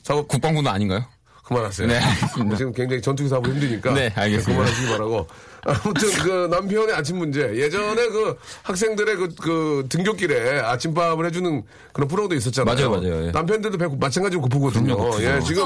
작업 0.03 0.27
국방부는 0.27 0.69
아닌가요? 0.69 1.05
그만하세요. 1.43 1.87
네, 1.87 1.97
알겠습니다. 1.97 2.57
지금 2.57 2.73
굉장히 2.73 3.01
전투기 3.01 3.29
사업이 3.29 3.49
힘드니까. 3.49 3.93
네, 3.93 4.11
알겠습니다. 4.15 4.51
그만하시기 4.51 4.87
바라고. 4.87 5.27
아무튼 5.63 6.09
그 6.23 6.47
남편의 6.49 6.95
아침 6.95 7.17
문제. 7.17 7.55
예전에 7.55 8.07
그 8.07 8.35
학생들의 8.63 9.15
그, 9.15 9.35
그 9.35 9.85
등교길에 9.89 10.59
아침밥을 10.61 11.25
해주는 11.27 11.63
그런 11.93 12.07
프로도 12.07 12.35
있었잖아요. 12.35 12.75
맞아요, 12.75 12.89
맞아요, 12.89 13.27
예. 13.27 13.31
남편들도 13.31 13.77
배고 13.77 13.97
마찬가지로 13.97 14.41
고프거든요. 14.41 14.95
그럼요. 14.97 15.21
예, 15.23 15.39
지금. 15.41 15.63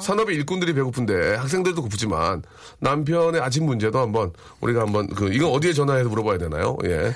산업의 0.00 0.36
일꾼들이 0.36 0.74
배고픈데 0.74 1.34
학생들도 1.36 1.82
고프지만 1.82 2.44
남편의 2.78 3.40
아침 3.40 3.66
문제도 3.66 3.98
한번 3.98 4.32
우리가 4.60 4.82
한번 4.82 5.08
그 5.08 5.32
이건 5.32 5.50
어디에 5.50 5.72
전화해서 5.72 6.08
물어봐야 6.08 6.38
되나요? 6.38 6.76
예. 6.84 7.14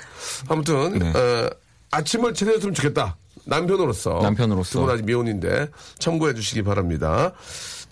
아무튼 0.49 0.99
네. 0.99 1.09
어, 1.15 1.49
아침을 1.91 2.33
차려줬으면 2.33 2.73
좋겠다. 2.73 3.15
남편으로서. 3.45 4.19
남편으로서. 4.21 4.71
두분 4.79 4.89
아직 4.93 5.05
미혼인데 5.05 5.69
참고해 5.99 6.33
주시기 6.33 6.63
바랍니다. 6.63 7.31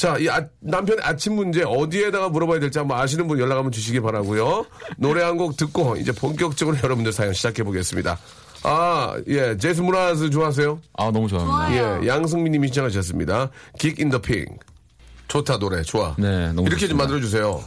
자, 0.01 0.17
이 0.17 0.27
아- 0.27 0.43
남편의 0.61 1.03
아침 1.05 1.35
문제 1.35 1.61
어디에다가 1.63 2.29
물어봐야 2.29 2.59
될지 2.59 2.79
한번 2.79 2.99
아시는 2.99 3.27
분 3.27 3.37
연락 3.37 3.57
한번 3.57 3.71
주시기 3.71 3.99
바라고요. 3.99 4.65
노래 4.97 5.21
한 5.21 5.37
곡 5.37 5.55
듣고 5.57 5.95
이제 5.97 6.11
본격적으로 6.11 6.75
여러분들 6.83 7.11
사연 7.13 7.33
시작해 7.33 7.61
보겠습니다. 7.63 8.17
아, 8.63 9.15
예, 9.27 9.55
제스 9.57 9.81
무라즈 9.81 10.31
좋아하세요? 10.31 10.79
아, 10.97 11.11
너무 11.11 11.27
좋아합니다. 11.27 11.83
좋아요. 11.83 12.03
예, 12.03 12.07
양승민 12.07 12.51
님이 12.51 12.69
시청하셨습니다. 12.69 13.51
킥 13.77 13.99
인 13.99 14.09
더 14.09 14.17
핑. 14.17 14.43
좋다 15.27 15.59
노래 15.59 15.83
좋아. 15.83 16.15
네, 16.17 16.47
너무 16.47 16.61
이렇게 16.67 16.87
좀 16.87 16.97
좋습니다. 16.97 16.97
만들어 16.97 17.19
주세요. 17.21 17.63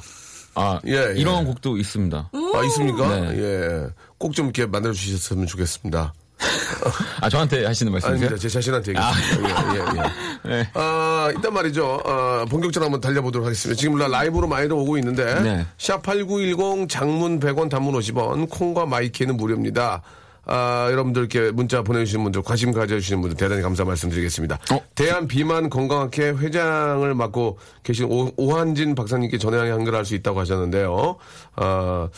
아, 0.57 0.81
예, 0.89 1.11
예. 1.11 1.15
이런 1.17 1.45
곡도 1.45 1.77
있습니다. 1.79 2.31
아, 2.33 2.65
있습니까? 2.65 3.09
네. 3.21 3.39
예. 3.39 3.87
꼭 4.19 4.33
좀 4.33 4.47
이렇게 4.47 4.67
만들어 4.67 4.93
주셨으면 4.93 5.47
좋겠습니다. 5.47 6.13
아, 7.21 7.29
저한테 7.29 7.65
하시는 7.65 7.91
말씀이세요? 7.93 8.17
아닙니다. 8.29 8.37
제 8.41 8.49
자신한테 8.49 8.93
얘기했습니다. 8.93 9.75
예, 9.75 9.79
예, 9.79 9.81
예. 9.81 10.49
네. 10.63 10.71
아, 10.75 11.31
일단 11.35 11.53
말이죠. 11.55 12.01
아, 12.05 12.45
본격적으로 12.51 12.87
한번 12.87 13.01
달려보도록 13.01 13.47
하겠습니다. 13.47 13.79
지금 13.81 13.97
라- 13.99 14.09
라이브로 14.09 14.47
많이들 14.47 14.75
오고 14.75 14.99
있는데. 14.99 15.41
네. 15.43 15.67
샵8910 15.79 16.89
장문 16.89 17.41
100원 17.41 17.71
단문 17.71 17.95
50원 17.95 18.49
콩과 18.51 18.87
마이케이는 18.87 19.37
무료입니다. 19.37 20.03
아, 20.47 20.89
여러분들께 20.91 21.53
문자 21.53 21.81
보내주시는 21.81 22.23
분들, 22.25 22.43
관심 22.43 22.71
가져주시는 22.73 23.23
분들 23.23 23.37
대단히 23.39 23.63
감사 23.63 23.83
말씀드리겠습니다. 23.87 24.59
어? 24.73 24.81
대한 24.95 25.27
비만 25.27 25.71
건강학회 25.71 26.33
회장을 26.33 27.15
맡고 27.15 27.59
계신 27.83 28.05
오, 28.11 28.31
오한진 28.37 28.95
박사님께 28.95 29.39
전화 29.39 29.67
연결할 29.71 30.05
수 30.05 30.15
있다고 30.15 30.41
하셨는데요. 30.41 31.17
아, 31.57 32.09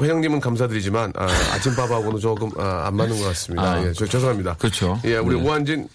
회장님은 0.00 0.40
감사드리지만 0.40 1.12
아, 1.16 1.26
아침밥하고는 1.54 2.18
조금 2.18 2.50
아, 2.58 2.86
안 2.86 2.96
맞는 2.96 3.18
것 3.18 3.24
같습니다. 3.28 3.62
아, 3.62 3.86
예, 3.86 3.92
저, 3.92 4.06
죄송합니다. 4.06 4.56
그렇죠. 4.56 5.00
예, 5.04 5.16
우리 5.16 5.36
네. 5.40 5.46
오한진 5.48 5.88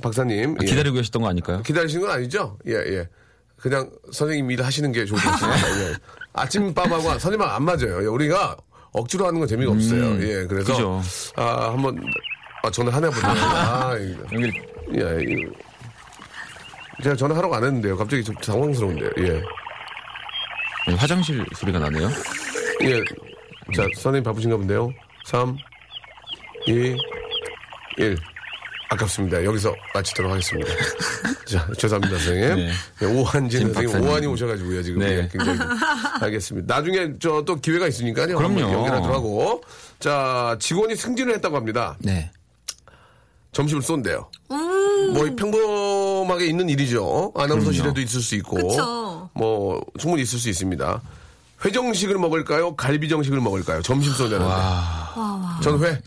박사님 0.00 0.56
예. 0.60 0.66
기다리고 0.66 0.96
계셨던 0.96 1.22
거 1.22 1.28
아닐까요? 1.28 1.62
기다리시는 1.62 2.06
건 2.06 2.14
아니죠? 2.16 2.58
예, 2.66 2.72
예. 2.74 3.08
그냥 3.56 3.90
선생님 4.12 4.50
일 4.50 4.62
하시는 4.62 4.90
게 4.92 5.04
좋을 5.04 5.20
것 5.20 5.30
같습니다. 5.30 5.80
예. 5.90 5.94
아침밥하고 6.32 7.02
선생님하고 7.02 7.50
안 7.52 7.64
맞아요. 7.64 8.02
예, 8.02 8.06
우리가 8.06 8.56
억지로 8.92 9.26
하는 9.26 9.38
건 9.38 9.48
재미가 9.48 9.72
없어요. 9.72 10.20
예, 10.22 10.46
그래서 10.46 10.72
음. 10.72 11.00
그죠. 11.00 11.02
아, 11.36 11.70
한번 11.72 12.02
아, 12.62 12.70
전화 12.70 12.92
하나 12.92 13.10
보자. 13.10 13.28
아. 13.32 13.96
연결 14.32 14.52
예, 14.94 15.22
이거. 15.22 15.52
제가 17.02 17.16
전화하라고 17.16 17.54
안 17.56 17.64
했는데요. 17.64 17.96
갑자기 17.96 18.22
좀 18.22 18.34
당황스러운데요. 18.36 19.10
예. 19.18 19.42
네, 20.88 20.94
화장실 20.96 21.44
소리가 21.56 21.78
나네요. 21.78 22.08
예. 22.82 23.00
자, 23.74 23.82
선생님 23.94 24.22
바쁘신가 24.22 24.56
본데요. 24.56 24.90
3, 25.26 25.56
2, 26.66 26.96
1. 27.98 28.16
아깝습니다. 28.90 29.42
여기서 29.44 29.74
마치도록 29.94 30.30
하겠습니다. 30.32 30.70
자, 31.46 31.66
죄송합니다, 31.78 32.18
선생님. 32.18 32.56
네. 32.56 32.72
네, 33.00 33.06
오한진 33.06 33.60
진 33.60 33.72
선생님. 33.72 34.08
오한이 34.08 34.26
오셔가지고요, 34.26 34.82
지금. 34.82 34.98
네. 35.00 35.06
예, 35.18 35.28
굉장히. 35.32 35.58
알겠습니다. 36.20 36.74
나중에 36.74 37.12
저 37.18 37.42
또 37.46 37.56
기회가 37.56 37.88
있으니까요. 37.88 38.36
그럼요. 38.36 38.60
연결하도록 38.60 39.16
하고. 39.16 39.62
자, 39.98 40.56
직원이 40.60 40.94
승진을 40.94 41.34
했다고 41.36 41.56
합니다. 41.56 41.96
네. 42.00 42.30
점심을 43.52 43.82
쏜대요. 43.82 44.30
뭐 44.48 45.24
평범하게 45.36 46.46
있는 46.46 46.68
일이죠. 46.68 47.32
아나운서실에도 47.34 48.00
있을 48.00 48.20
수 48.20 48.34
있고. 48.36 48.56
그쵸. 48.68 49.30
뭐 49.34 49.80
충분히 49.98 50.22
있을 50.22 50.38
수 50.38 50.48
있습니다. 50.48 51.02
회정식을 51.64 52.18
먹을까요? 52.18 52.74
갈비정식을 52.76 53.40
먹을까요? 53.40 53.82
점심 53.82 54.12
쏜다는데. 54.14 54.52
전 55.62 55.82
회. 55.82 56.00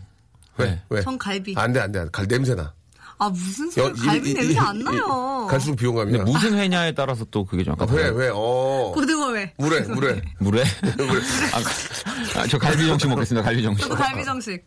회. 0.60 0.64
회. 0.64 0.82
회. 0.92 1.00
전 1.02 1.18
갈비. 1.18 1.54
안 1.56 1.72
돼, 1.72 1.80
안 1.80 1.92
돼. 1.92 2.04
갈 2.12 2.26
냄새나. 2.26 2.72
아 3.18 3.30
무슨 3.30 3.70
소리? 3.70 3.94
갈비 3.94 4.28
이- 4.28 4.32
이- 4.32 4.34
냄새 4.34 4.52
이- 4.52 4.58
안 4.58 4.76
이- 4.76 4.84
나요. 4.84 5.46
갈수록 5.48 5.76
비용감이 5.76 6.12
나. 6.18 6.24
무슨 6.24 6.52
회냐에 6.54 6.92
따라서 6.92 7.24
또 7.30 7.46
그게 7.46 7.64
좀 7.64 7.72
아까 7.72 7.86
회, 7.94 8.04
회. 8.10 8.30
어. 8.30 8.92
고등어 8.94 9.34
회. 9.34 9.54
물에, 9.56 9.80
물에. 9.80 10.20
물에? 10.38 10.64
물에. 10.98 11.20
아, 11.54 12.40
아, 12.40 12.46
저 12.46 12.58
갈비 12.58 12.86
정식 12.86 13.08
먹겠습니다. 13.08 13.42
갈비 13.42 13.62
정식. 13.62 13.82
저도 13.82 13.94
갈비 13.96 14.22
정식. 14.24 14.62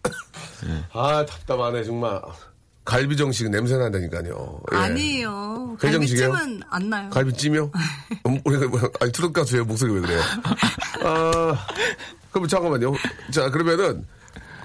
아, 0.93 1.23
답답하네, 1.27 1.83
정말. 1.83 2.19
갈비 2.89 3.15
정식 3.15 3.47
냄새 3.51 3.77
난다니까요. 3.77 4.61
예. 4.73 4.77
아니에요. 4.77 5.77
갈비찜은 5.79 6.61
안 6.71 6.89
나요. 6.89 7.09
갈비찜이요? 7.11 7.71
음, 8.25 8.41
우리가 8.43 8.67
뭐, 8.67 8.79
아니 8.99 9.11
트롯 9.11 9.31
가수예요 9.31 9.63
목소리 9.65 9.93
왜 9.93 10.01
그래요? 10.01 10.19
아 11.03 11.67
그럼 12.31 12.47
잠깐만요. 12.47 12.95
자 13.31 13.47
그러면은 13.51 14.07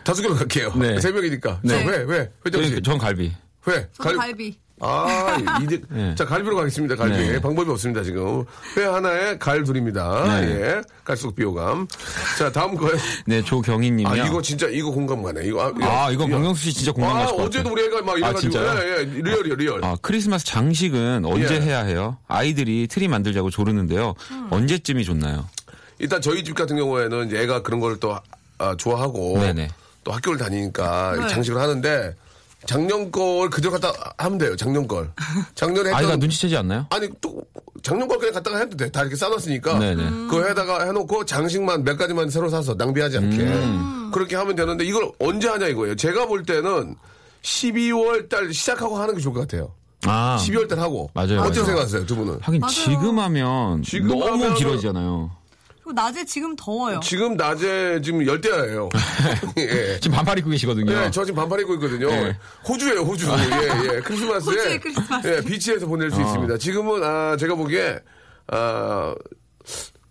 다섯 0.04 0.23
개로 0.23 0.35
갈게요. 0.35 0.73
네. 0.75 0.99
세 1.00 1.12
명이니까. 1.12 1.61
네. 1.62 1.69
자, 1.69 1.90
회, 1.90 1.99
회, 1.99 2.31
회정식. 2.47 2.76
저는- 2.76 2.85
전 2.85 2.97
갈비. 2.99 3.31
회. 3.69 3.88
저도 3.93 4.19
갈비. 4.19 4.59
아, 4.85 5.61
이득. 5.62 5.85
네. 5.91 6.14
자, 6.14 6.25
갈비로 6.25 6.57
가겠습니다, 6.57 6.97
갈비. 6.97 7.17
네. 7.17 7.41
방법이 7.41 7.71
없습니다, 7.71 8.03
지금. 8.03 8.45
회 8.76 8.85
하나에 8.85 9.38
갈 9.38 9.64
둘입니다. 9.64 10.41
네. 10.41 10.50
예. 10.50 10.81
갈수록 11.05 11.35
비호감. 11.35 11.87
자, 12.38 12.53
다음 12.53 12.76
거요. 12.76 12.93
네, 13.26 13.43
조경희님이요. 13.43 14.09
아, 14.09 14.17
이거 14.17 14.43
진짜, 14.43 14.67
이거 14.69 14.91
공감 14.91 15.23
가네. 15.23 15.47
이거, 15.47 15.73
아, 15.83 16.11
이건 16.11 16.31
박명수 16.31 16.62
씨 16.64 16.73
진짜 16.75 16.91
아, 16.91 16.95
공감하실 16.95 17.37
것 17.37 17.43
어제도. 17.45 17.73
우리 17.73 17.85
애가 17.85 18.03
막 18.03 18.17
이래가지고. 18.19 18.41
진짜요? 18.53 18.81
예, 18.83 18.99
예, 19.00 19.05
real이요, 19.05 19.55
real. 19.55 19.85
아, 19.85 19.97
크리스마스 20.03 20.45
장식은 20.45 21.25
언제 21.25 21.57
예. 21.57 21.61
해야 21.61 21.81
해요? 21.83 22.19
아이들이 22.29 22.87
트리 22.87 23.09
만들자고 23.09 23.50
조르는데요. 23.50 24.14
언제쯤이 24.50 25.05
좋나요? 25.05 25.49
일단 25.99 26.21
저희 26.21 26.43
집 26.45 26.55
같은 26.55 26.76
경우에는 26.76 27.29
이제 27.29 27.41
애가 27.43 27.62
그런 27.62 27.81
걸또 27.81 28.19
아, 28.59 28.75
좋아하고 28.76 29.38
네네. 29.38 29.71
또 30.03 30.12
학교를 30.12 30.38
다니니까 30.38 31.17
네. 31.19 31.29
장식을 31.29 31.61
하는데 31.61 32.14
작년 32.66 33.11
걸 33.11 33.50
그대로 33.50 33.73
갖다 33.73 33.92
하면 34.18 34.38
돼요. 34.38 34.56
작년 34.56 34.87
걸. 34.88 35.11
작년에 35.54 35.90
했던 35.90 35.94
아이가 36.04 36.16
눈치채지 36.16 36.56
않나요? 36.56 36.87
아니 36.90 37.09
또 37.21 37.42
작년 37.83 38.09
걸 38.09 38.18
그냥 38.18 38.35
갖다가 38.35 38.59
해도 38.59 38.76
돼. 38.76 38.90
다 38.90 39.00
이렇게 39.02 39.16
싸놨으니까 39.16 39.78
네네. 39.78 40.02
그거 40.28 40.44
해다가 40.44 40.85
해놓고 40.85 41.25
장식만 41.26 41.85
몇 41.85 41.97
가지만 41.97 42.30
새로 42.30 42.49
사서 42.49 42.75
낭비하지 42.75 43.18
않게 43.18 43.37
음. 43.42 44.11
그렇게 44.12 44.37
하면 44.37 44.54
되는데 44.56 44.85
이걸 44.85 45.11
언제 45.18 45.49
하냐 45.49 45.66
이거예요. 45.68 45.97
제가 45.97 46.26
볼 46.26 46.42
때는 46.44 46.97
12월 47.42 48.28
달 48.28 48.52
시작하고 48.52 48.97
하는 48.99 49.14
게 49.14 49.21
좋을 49.21 49.35
것 49.35 49.40
같아요. 49.42 49.73
아, 50.06 50.37
12월 50.40 50.68
달 50.68 50.80
하고 50.80 51.09
맞아요, 51.14 51.40
어떻게 51.40 51.61
맞아요. 51.61 51.64
생각하세요, 51.64 52.06
두 52.06 52.16
분은? 52.16 52.38
하긴 52.42 52.61
맞아요. 52.61 52.73
지금 52.75 53.18
하면 53.18 53.83
지금 53.83 54.09
너무 54.09 54.26
하면은- 54.44 54.54
길어지잖아요. 54.56 55.30
그리고 55.85 55.93
낮에 55.93 56.25
지금 56.25 56.57
더워요. 56.57 56.99
지금 57.00 57.37
낮에 57.37 58.00
지금 58.00 58.26
열대야예요. 58.26 58.88
예. 59.59 60.00
지금 60.00 60.17
반팔 60.17 60.38
입고 60.38 60.49
계시거든요. 60.49 60.91
네, 60.91 61.11
저 61.11 61.26
지금 61.26 61.37
반팔 61.37 61.61
입고 61.61 61.75
있거든요. 61.75 62.09
네. 62.09 62.38
호주예요, 62.67 63.00
호주. 63.00 63.29
예, 63.29 63.97
예. 63.97 64.00
크리스마스에. 64.00 64.55
호주의 64.55 64.81
크리스마스. 64.81 65.29
예, 65.29 65.41
비치에서 65.43 65.87
보낼 65.87 66.11
수 66.11 66.23
있습니다. 66.23 66.57
지금은, 66.57 67.05
아, 67.05 67.37
제가 67.37 67.55
보기에, 67.55 67.99
아, 68.47 69.14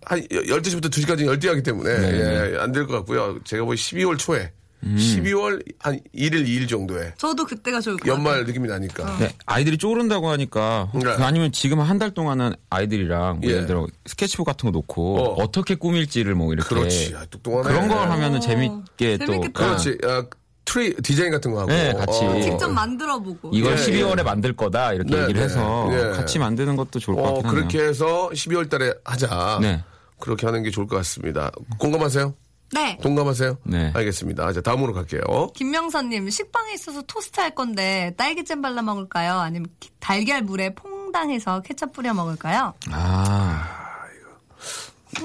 한 0.06 0.22
12시부터 0.28 0.92
2시까지 0.92 1.26
열대하기 1.26 1.64
때문에, 1.64 1.98
네, 1.98 2.54
예, 2.54 2.58
안될 2.60 2.86
것 2.86 2.94
같고요. 2.98 3.40
제가 3.44 3.66
보기 3.66 3.76
12월 3.76 4.20
초에, 4.20 4.52
12월 4.84 5.64
한 5.80 6.00
1일, 6.16 6.46
2일 6.46 6.68
정도에 6.70 7.14
저도 7.18 7.46
그때가 7.46 7.82
좋을 7.82 7.96
것 7.98 8.02
같아요. 8.06 8.14
연말 8.16 8.46
느낌이 8.46 8.68
나니까. 8.68 9.18
네, 9.20 9.34
아이들이 9.46 9.78
쪼른다고 9.78 10.30
하니까 10.30 10.90
네. 10.94 11.10
아니면 11.24 11.52
지금 11.52 11.80
한 11.80 11.98
달 11.98 12.12
동안은 12.12 12.54
아이들이랑 12.70 13.40
뭐 13.42 13.50
예. 13.50 13.54
예를 13.56 13.66
들어 13.68 13.88
스케치북 14.06 14.46
같은 14.46 14.68
거 14.72 14.72
놓고 14.72 15.18
어. 15.20 15.44
어. 15.44 15.52
떻게 15.52 15.76
꾸밀지를 15.76 16.36
뭐 16.36 16.52
이렇게 16.54 16.68
그렇지. 16.68 17.14
아, 17.16 17.26
똑똑하네. 17.30 17.70
그런 17.74 17.88
걸 17.88 18.10
하면은 18.12 18.38
어, 18.38 18.40
재밌게 18.42 19.18
또 19.20 19.26
재밌겠다. 19.28 19.60
그렇지. 19.66 19.98
아, 20.04 20.26
트리 20.66 20.94
디자인 21.04 21.32
같은 21.32 21.52
거 21.52 21.60
하고. 21.62 21.72
네, 21.72 21.94
같이. 21.94 22.24
어. 22.26 22.42
직접 22.42 22.68
만들어 22.70 23.20
보고. 23.22 23.52
이걸 23.54 23.74
예, 23.74 23.76
12월에 23.76 24.24
만들 24.24 24.54
거다 24.56 24.94
이렇게 24.94 25.16
네, 25.16 25.22
얘기를 25.24 25.40
네. 25.42 25.46
해서 25.46 25.88
예. 25.92 26.16
같이 26.16 26.40
만드는 26.40 26.76
것도 26.76 27.00
좋을 27.00 27.16
것 27.16 27.24
어, 27.24 27.38
하네요. 27.38 27.52
그렇게 27.52 27.80
해서 27.84 28.30
12월 28.34 28.70
달에 28.70 28.94
하자. 29.06 29.60
네. 29.62 29.84
그렇게 30.20 30.46
하는 30.46 30.64
게 30.64 30.72
좋을 30.72 30.88
것 30.88 30.96
같습니다. 30.98 31.52
공감하세요? 31.80 32.34
네. 32.74 32.98
동감하세요? 33.02 33.58
네. 33.64 33.92
알겠습니다. 33.94 34.52
자, 34.54 34.62
다음으로 34.62 34.94
갈게요. 34.94 35.22
김명선님 35.56 36.30
식빵에 36.30 36.74
있어서 36.74 37.02
토스트 37.04 37.40
할 37.40 37.54
건데 37.54 38.14
딸기잼 38.18 38.62
발라 38.62 38.82
먹을까요? 38.82 39.34
아니면 39.40 39.68
기- 39.80 39.90
달걀 40.00 40.42
물에 40.42 40.74
퐁당해서 40.76 41.62
케첩 41.62 41.94
뿌려 41.94 42.14
먹을까요? 42.14 42.74
아, 42.92 43.70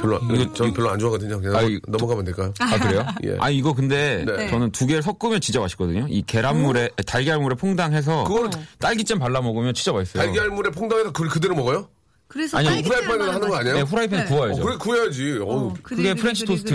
별로, 0.00 0.20
전 0.52 0.72
별로 0.74 0.90
안 0.90 0.98
좋아하거든요. 0.98 1.40
그냥 1.40 1.56
아, 1.56 1.62
넘어, 1.62 1.78
넘어가면 1.86 2.24
될까요? 2.26 2.52
아 2.60 2.78
그래요? 2.78 3.06
예. 3.24 3.36
아 3.40 3.48
이거 3.48 3.72
근데 3.72 4.22
네. 4.26 4.48
저는 4.50 4.70
두 4.70 4.86
개를 4.86 5.02
섞으면 5.02 5.40
진짜 5.40 5.60
맛있거든요. 5.60 6.06
이 6.10 6.22
계란물에 6.26 6.90
달걀물에 7.06 7.54
퐁당해서 7.56 8.24
그거를 8.24 8.50
딸기잼 8.78 9.18
발라 9.18 9.40
먹으면 9.40 9.72
진짜 9.72 9.92
맛있어요. 9.92 10.22
달걀물에 10.24 10.70
퐁당해서 10.72 11.12
그걸 11.12 11.28
그대로 11.30 11.54
먹어요? 11.54 11.88
그래서 12.28 12.58
아니, 12.58 12.68
딸기잼 12.68 12.90
후라이팬에서 12.92 13.18
발라 13.18 13.34
하는 13.34 13.48
거 13.48 13.56
아니에요? 13.56 13.74
네, 13.76 13.82
후라이팬 13.82 14.18
네. 14.18 14.24
어, 14.24 14.28
구워야죠. 14.28 14.62
그래, 14.62 14.76
구워야지. 14.76 15.38
어우, 15.42 15.74
그게 15.82 16.14
프렌치 16.14 16.44
토스트. 16.44 16.72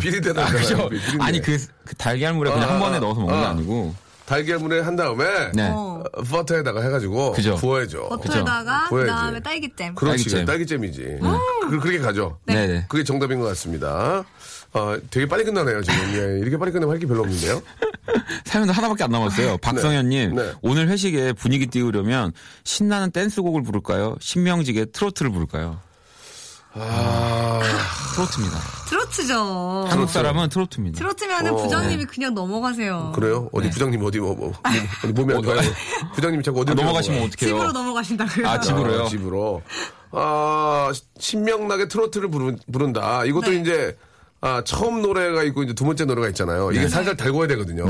비린내다. 0.00 0.42
아, 0.42 0.50
그죠? 0.50 0.88
아니 1.20 1.40
그, 1.40 1.58
그 1.84 1.94
달걀물에 1.96 2.50
그냥 2.50 2.68
아, 2.68 2.72
한 2.72 2.80
번에 2.80 2.98
넣어서 2.98 3.20
먹는 3.20 3.40
게 3.40 3.46
아. 3.46 3.50
아니고 3.50 3.94
달걀물에 4.24 4.80
한 4.80 4.96
다음에 4.96 5.52
네. 5.54 5.68
어. 5.70 6.02
어, 6.12 6.22
버터에다가 6.22 6.80
해가지고 6.82 7.32
그죠. 7.32 7.54
구워야죠. 7.56 8.08
버터에다가 8.08 8.88
구워야지. 8.88 9.10
그다음에 9.10 9.40
딸기잼. 9.40 9.94
그렇지. 9.94 10.24
딸기잼. 10.24 10.44
딸기잼이지. 10.46 11.18
그, 11.70 11.80
그렇게 11.80 11.98
가죠. 11.98 12.38
네. 12.46 12.66
네. 12.66 12.84
그게 12.88 13.04
정답인 13.04 13.38
것 13.38 13.46
같습니다. 13.48 14.24
어, 14.72 14.96
되게 15.10 15.26
빨리 15.26 15.44
끝나네요, 15.44 15.82
지금. 15.82 15.98
예, 16.14 16.38
이렇게 16.40 16.58
빨리 16.58 16.70
끝나면 16.72 16.94
할 16.94 16.98
게 17.00 17.06
별로 17.06 17.22
없는데요. 17.22 17.62
사연도 18.44 18.72
하나밖에 18.72 19.04
안 19.04 19.10
남았어요. 19.10 19.58
박성현님 19.58 20.34
네. 20.34 20.52
오늘 20.62 20.88
회식에 20.88 21.32
분위기 21.32 21.66
띄우려면 21.66 22.32
신나는 22.64 23.10
댄스곡을 23.10 23.62
부를까요? 23.62 24.16
신명직의 24.20 24.86
트로트를 24.92 25.30
부를까요? 25.32 25.80
아, 26.78 27.60
트로트입니다. 28.14 28.58
트로트죠. 28.90 29.86
한국 29.88 30.10
사람은 30.10 30.50
트로트입니다. 30.50 30.98
트로트면은 30.98 31.52
어. 31.54 31.56
부장님이 31.56 32.04
그냥 32.04 32.34
넘어가세요. 32.34 33.12
그래요? 33.14 33.48
어디 33.52 33.70
부장님 33.70 34.04
어디 34.04 34.20
뭐, 34.20 34.34
뭐, 34.34 34.52
어디 35.02 35.12
몸이 35.12 35.32
안 35.34 35.42
좋아요? 35.42 35.60
부장님이 36.14 36.42
자꾸 36.42 36.60
어디 36.60 36.72
아, 36.72 36.74
넘어가시면 36.74 37.22
어떡해요? 37.22 37.54
집으로 37.56 37.72
넘어가신다고요. 37.72 38.46
아, 38.46 38.60
집으로요? 38.60 39.02
아, 39.04 39.08
집으로. 39.08 39.62
아, 40.12 40.92
신명나게 41.18 41.88
트로트를 41.88 42.28
부른, 42.30 42.58
부른다. 42.70 43.24
이것도 43.24 43.50
네. 43.52 43.56
이제, 43.60 43.96
아, 44.42 44.62
처음 44.64 45.00
노래가 45.02 45.42
있고 45.44 45.62
이제 45.62 45.72
두 45.72 45.84
번째 45.84 46.04
노래가 46.04 46.28
있잖아요. 46.28 46.70
이게 46.70 46.86
살살 46.88 47.16
달궈야 47.16 47.48
되거든요. 47.48 47.86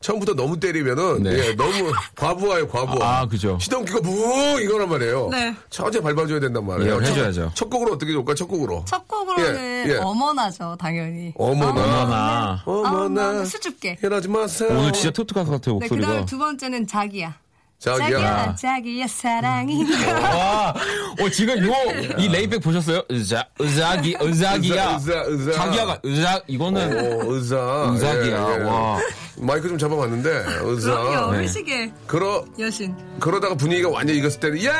처음부터 0.00 0.34
너무 0.34 0.58
때리면은, 0.58 1.22
네. 1.22 1.48
예, 1.48 1.54
너무 1.54 1.92
과부하예요, 2.16 2.66
과부. 2.68 3.04
아, 3.04 3.26
그죠. 3.26 3.58
시동기가 3.60 4.00
붕! 4.00 4.62
이거란 4.62 4.88
말이에요. 4.88 5.28
네. 5.30 5.54
천천히 5.70 6.02
밟아줘야 6.02 6.40
된단 6.40 6.66
말이에요. 6.66 6.98
예, 7.02 7.06
해줘야죠. 7.06 7.42
첫, 7.50 7.54
첫 7.54 7.70
곡으로 7.70 7.92
어떻게 7.92 8.10
좋을까, 8.12 8.34
첫 8.34 8.46
곡으로. 8.46 8.84
첫 8.86 9.06
곡으로는 9.06 9.86
예, 9.86 9.92
예. 9.92 9.96
어머나죠, 9.98 10.76
당연히. 10.80 11.32
어머나. 11.36 11.70
어머나. 11.70 12.62
어머나. 12.64 13.44
수줍게. 13.44 13.98
이러지 14.02 14.28
마세요. 14.28 14.70
오늘 14.72 14.92
진짜 14.92 15.10
트로트 15.10 15.34
가수 15.34 15.50
같아요 15.52 15.74
네, 15.78 15.80
목소리가. 15.86 16.06
그다음에 16.08 16.26
두 16.26 16.38
번째는 16.38 16.86
자기야. 16.86 17.36
자기야. 17.78 18.08
자기야, 18.08 18.54
자기야 18.56 19.06
사랑이. 19.08 19.84
와, 20.06 20.74
어, 21.22 21.28
지금 21.30 21.56
요, 21.66 21.72
이 22.18 22.28
레이백 22.28 22.60
보셨어요? 22.60 23.02
의자, 23.08 23.46
의자기, 23.58 24.16
의자기야. 24.18 24.94
의자, 24.98 25.12
의자, 25.12 25.22
의자. 25.26 25.52
자기야가, 25.52 26.00
의자, 26.02 26.42
이거는. 26.46 26.96
오, 27.26 27.32
의사. 27.34 27.56
의사기야, 27.92 28.46
예, 28.48 28.60
예. 28.60 28.64
와. 28.64 28.98
마이크 29.38 29.68
좀 29.68 29.78
잡아봤는데, 29.78 30.30
의사. 30.62 30.90
그럼요, 30.90 31.32
네. 31.32 31.38
회식의 31.38 31.92
그러, 32.06 32.44
여신. 32.58 32.94
그러다가 33.20 33.54
분위기가 33.54 33.88
완전히 33.88 34.18
익었을 34.18 34.40
때는, 34.40 34.64
야, 34.64 34.72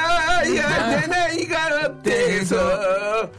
야, 0.56 1.00
내 1.00 1.06
나이가 1.06 1.86
어때서 1.86 3.30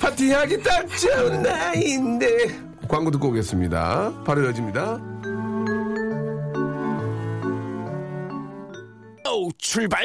파티하기 0.00 0.62
딱 0.62 0.86
좋은 0.98 1.42
나이인데. 1.42 2.60
광고 2.88 3.10
듣고 3.10 3.28
오겠습니다. 3.28 4.12
바로 4.24 4.44
이어집니다. 4.44 5.00
오, 9.34 9.50
출발! 9.58 10.04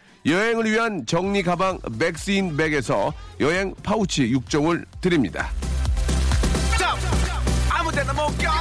여행을 0.25 0.65
위한 0.65 1.05
정리 1.05 1.41
가방 1.43 1.79
맥스인 1.97 2.55
백에서 2.55 3.13
여행 3.39 3.73
파우치 3.83 4.31
6종을 4.31 4.85
드립니다. 5.01 5.49
아무 7.69 7.91
데나 7.91 8.13
못 8.13 8.27
가! 8.37 8.51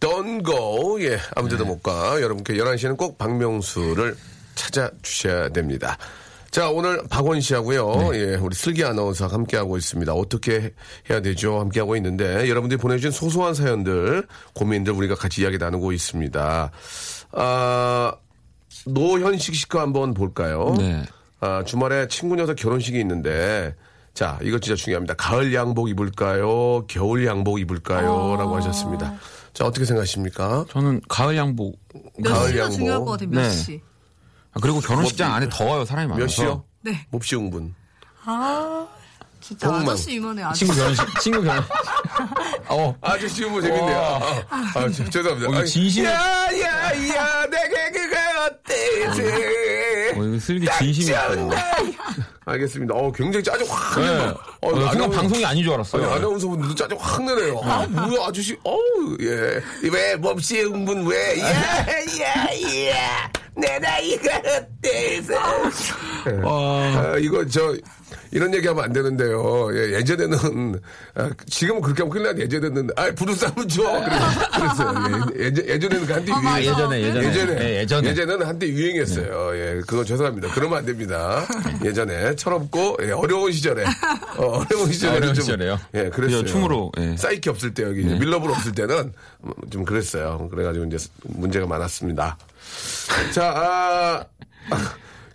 Don't 0.00 0.44
go. 0.44 1.00
예, 1.02 1.18
아무 1.36 1.48
데도 1.48 1.64
못 1.66 1.82
가. 1.82 2.20
여러분께 2.22 2.54
11시에는 2.54 2.96
꼭 2.96 3.18
박명수를 3.18 4.16
찾아주셔야 4.54 5.50
됩니다. 5.50 5.98
자, 6.50 6.70
오늘 6.70 7.02
박원 7.08 7.40
씨하고요. 7.40 8.10
예, 8.14 8.34
우리 8.36 8.56
슬기 8.56 8.82
아나운서가 8.82 9.34
함께하고 9.34 9.76
있습니다. 9.76 10.12
어떻게 10.14 10.72
해야 11.08 11.20
되죠? 11.20 11.60
함께하고 11.60 11.96
있는데, 11.96 12.48
여러분들이 12.48 12.80
보내주신 12.80 13.10
소소한 13.10 13.54
사연들, 13.54 14.26
고민들 14.54 14.94
우리가 14.94 15.14
같이 15.14 15.42
이야기 15.42 15.58
나누고 15.58 15.92
있습니다. 15.92 16.70
아, 17.32 18.14
노현식 18.86 19.54
씨거 19.54 19.80
한번 19.80 20.14
볼까요? 20.14 20.74
네. 20.78 21.02
아, 21.40 21.62
주말에 21.64 22.08
친구 22.08 22.36
녀석 22.36 22.54
결혼식이 22.56 22.98
있는데, 23.00 23.74
자, 24.14 24.38
이거 24.42 24.58
진짜 24.58 24.76
중요합니다. 24.76 25.14
가을 25.14 25.54
양복 25.54 25.88
입을까요? 25.88 26.86
겨울 26.86 27.26
양복 27.26 27.60
입을까요? 27.60 28.36
라고 28.38 28.56
하셨습니다. 28.56 29.14
자, 29.52 29.64
어떻게 29.66 29.84
생각하십니까? 29.86 30.66
저는 30.70 31.00
가을 31.08 31.36
양복. 31.36 31.78
몇 32.18 32.30
가을 32.32 32.48
시가 32.50 32.60
양복. 32.64 32.76
중요할 32.78 32.98
것 33.00 33.10
같아요, 33.12 33.28
몇 33.30 33.40
네. 33.42 33.50
시. 33.50 33.80
아, 34.52 34.60
그리고 34.60 34.80
결혼식장 34.80 35.32
안에 35.34 35.48
더워요, 35.50 35.84
사람이 35.84 36.08
많아서. 36.08 36.20
몇 36.24 36.28
시요? 36.28 36.64
네. 36.82 37.06
몹시 37.10 37.36
응분. 37.36 37.74
아, 38.24 38.86
진짜 39.40 39.68
복만. 39.68 39.88
아저씨 39.90 40.12
이만해, 40.14 40.42
아저씨. 40.42 40.64
친구 40.66 40.74
결혼식, 40.80 41.20
친구 41.20 41.42
결혼. 41.42 41.64
어. 42.68 42.94
아저씨 43.00 43.44
응분 43.44 43.62
재밌네요. 43.62 43.98
아, 43.98 44.42
아, 44.50 44.72
아, 44.74 44.88
저- 44.90 45.08
죄송합니다. 45.08 45.48
어, 45.58 45.62
진심이- 45.64 46.04
야, 46.04 46.12
야, 46.12 47.08
야, 47.16 47.46
내게 47.46 47.90
그가 47.92 48.19
어때지? 48.46 49.22
어, 50.16 50.24
이거 50.24 50.38
슬기 50.40 50.66
진심이 50.78 51.06
있어요. 51.10 51.50
알겠습니다. 52.46 52.94
어, 52.94 53.12
굉장히 53.12 53.44
짜증 53.44 53.66
확 53.68 54.00
네. 54.00 54.06
내요. 54.06 54.36
어, 54.62 54.70
순간 54.70 54.88
아나운서- 55.10 55.14
방송이 55.14 55.44
아닌 55.44 55.62
줄 55.62 55.72
아니, 55.72 55.74
알았어요. 55.76 56.10
아나운서분들도 56.10 56.74
짜증 56.74 56.96
확 57.00 57.22
내네요. 57.24 57.60
아, 57.62 57.86
뭐야, 57.86 58.26
아저씨, 58.28 58.56
어우, 58.64 59.16
예. 59.20 59.62
왜, 59.88 60.16
몹시 60.16 60.60
응분 60.62 61.06
왜, 61.06 61.40
야, 61.40 61.48
야, 61.48 62.90
야, 62.90 63.30
내 63.54 63.78
나이가 63.78 64.36
어때서. 64.38 65.34
아, 66.44 67.16
이거 67.20 67.46
저, 67.46 67.74
이런 68.32 68.54
얘기하면 68.54 68.84
안 68.84 68.92
되는데요. 68.92 69.68
예, 69.74 69.94
예전에는, 69.96 70.80
아, 71.14 71.30
지금은 71.46 71.80
그렇게 71.80 72.02
하면 72.02 72.10
큰일 72.12 72.26
난 72.26 72.38
예전에는, 72.38 72.88
아, 72.96 73.02
한번 73.04 73.68
줘. 73.68 73.82
그래서. 74.54 74.94
예, 75.36 75.44
예전, 75.46 75.68
예전에는 75.68 76.06
그 76.06 76.12
한때 76.12 76.32
아, 76.32 76.36
유행. 76.36 76.44
맞아. 76.44 76.60
예전에, 76.60 77.02
예전에. 77.02 77.26
예전에, 77.26 77.54
네, 77.54 77.76
예전에. 77.80 78.08
예전에는 78.10 78.46
한때 78.46 78.68
유행했어요. 78.68 79.50
예, 79.54 79.80
그거 79.86 80.04
죄송합니다. 80.04 80.48
그러면 80.54 80.78
안 80.78 80.86
됩니다. 80.86 81.44
예전에 81.84 82.36
철없고 82.36 82.98
예, 83.02 83.10
어려운 83.10 83.52
시절에 83.52 83.84
어, 84.36 84.64
려운 84.70 84.92
시절에 84.92 85.16
어려운 85.16 85.34
좀, 85.34 85.42
시절에요? 85.42 85.78
예, 85.94 86.10
그랬어요. 86.10 86.42
그죠, 86.42 86.44
춤으로, 86.44 86.92
예. 86.98 87.16
사이키 87.16 87.48
없을 87.50 87.74
때 87.74 87.82
여기 87.82 88.02
밀러블 88.04 88.50
없을 88.50 88.72
때는 88.72 89.12
좀 89.70 89.84
그랬어요. 89.84 90.48
그래가지고 90.50 90.84
이제 90.86 90.98
문제가 91.24 91.66
많았습니다. 91.66 92.38
자, 93.32 93.52
아, 93.56 94.24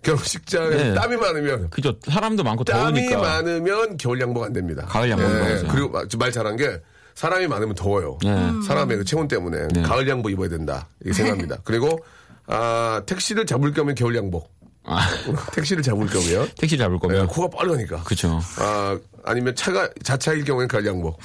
결혼식장에 0.06 0.68
네. 0.70 0.94
땀이 0.94 1.16
많으면 1.16 1.68
그죠. 1.70 1.94
사람도 2.08 2.44
많고 2.44 2.64
땀이 2.64 3.00
더우니까. 3.10 3.20
많으면 3.20 3.96
겨울 3.96 4.20
양복 4.20 4.44
안 4.44 4.52
됩니다. 4.52 4.86
가을 4.88 5.10
양복 5.10 5.26
예. 5.28 5.62
그리고 5.70 5.88
마- 5.90 6.02
말 6.18 6.32
잘한 6.32 6.56
게 6.56 6.80
사람이 7.14 7.46
많으면 7.48 7.74
더워요. 7.74 8.18
네. 8.22 8.52
사람의 8.66 8.98
그 8.98 9.04
체온 9.04 9.26
때문에 9.26 9.68
네. 9.68 9.82
가을 9.82 10.08
양복 10.08 10.30
입어야 10.30 10.48
된다. 10.48 10.86
이렇게 11.00 11.14
생각합니다. 11.16 11.58
그리고 11.64 11.98
아, 12.46 13.02
택시를 13.06 13.46
잡을 13.46 13.72
겸면 13.72 13.94
겨울 13.96 14.14
양복. 14.16 14.54
아, 14.84 15.00
택시를 15.52 15.82
잡을 15.82 16.06
겸이요. 16.06 16.46
택시 16.58 16.78
잡을 16.78 16.98
거면. 17.00 17.22
네, 17.22 17.26
코가 17.26 17.56
빨가니까. 17.56 18.02
그쵸. 18.04 18.40
아, 18.60 18.96
아니면 19.24 19.56
차가 19.56 19.88
자차일 20.04 20.44
경우에는 20.44 20.68
가을 20.68 20.86
양복. 20.86 21.18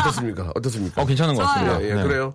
어떻습니까? 0.00 0.50
어떻습니까? 0.56 1.00
어, 1.00 1.06
괜찮은 1.06 1.34
것 1.36 1.42
같습니다. 1.44 1.80
예, 1.82 1.90
예, 1.90 1.94
네. 1.94 2.02
그래요. 2.02 2.34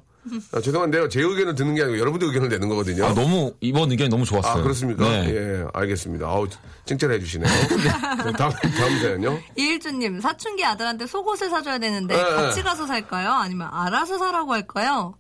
아, 0.52 0.60
죄송한데요. 0.62 1.10
제 1.10 1.22
의견을 1.22 1.56
듣는 1.56 1.76
게 1.76 1.84
아니고 1.84 1.98
여러분들 1.98 2.28
의견을 2.28 2.50
내는 2.50 2.68
거거든요. 2.70 3.06
아, 3.06 3.14
너무, 3.14 3.54
이번 3.62 3.90
의견이 3.92 4.10
너무 4.10 4.26
좋았어요. 4.26 4.60
아, 4.60 4.62
그렇습니까? 4.62 5.04
네. 5.10 5.30
예, 5.30 5.66
알겠습니다. 5.74 6.28
아우, 6.28 6.48
찡짤해 6.86 7.20
주시네요. 7.20 7.50
네. 7.70 8.24
네. 8.26 8.32
다음, 8.34 8.52
다음 8.52 9.00
사연요. 9.00 9.40
이일주님, 9.56 10.20
사춘기 10.20 10.64
아들한테 10.66 11.08
속옷을 11.08 11.50
사줘야 11.50 11.78
되는데 11.80 12.16
네, 12.16 12.24
네, 12.24 12.30
같이 12.36 12.62
가서 12.62 12.86
살까요? 12.86 13.32
아니면 13.32 13.70
알아서 13.72 14.18
사라고 14.18 14.54
할까요? 14.54 15.16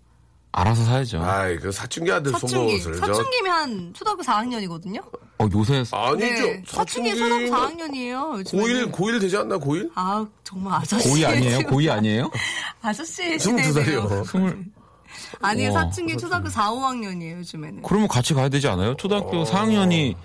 알아서 0.52 0.84
사야죠. 0.84 1.22
아이, 1.22 1.58
그 1.58 1.72
사춘기 1.72 2.12
아들 2.12 2.32
사춘기. 2.32 2.80
속옷을. 2.80 2.96
사춘기면 2.96 3.52
한 3.54 3.94
초등학교 3.94 4.24
4학년이거든요? 4.24 5.00
어, 5.38 5.48
요새. 5.54 5.84
아니죠. 5.92 6.44
네. 6.44 6.64
사춘기 6.68 7.16
초등학교 7.16 7.46
4학년이에요. 7.46 8.44
고1, 8.46 8.92
고1 8.92 9.22
되지 9.22 9.38
않나, 9.38 9.58
고1? 9.60 9.92
아, 9.94 10.26
정말 10.44 10.74
아저씨. 10.82 11.08
고2 11.08 11.28
아니에요? 11.28 11.60
고2 11.60 11.92
아니에요? 11.92 12.32
아저씨. 12.82 13.38
22살이요. 13.38 14.24
20... 14.26 14.79
아니요, 15.42 15.72
우와, 15.72 15.82
어, 15.82 15.84
사춘기 15.86 16.14
그렇죠. 16.14 16.26
초등학교 16.28 16.50
4, 16.50 16.72
5학년이에요, 16.72 17.38
요즘에는. 17.40 17.82
그러면 17.84 18.08
같이 18.08 18.34
가야 18.34 18.50
되지 18.50 18.68
않아요? 18.68 18.96
초등학교 18.96 19.42
어... 19.42 19.44
4학년이 19.44 20.16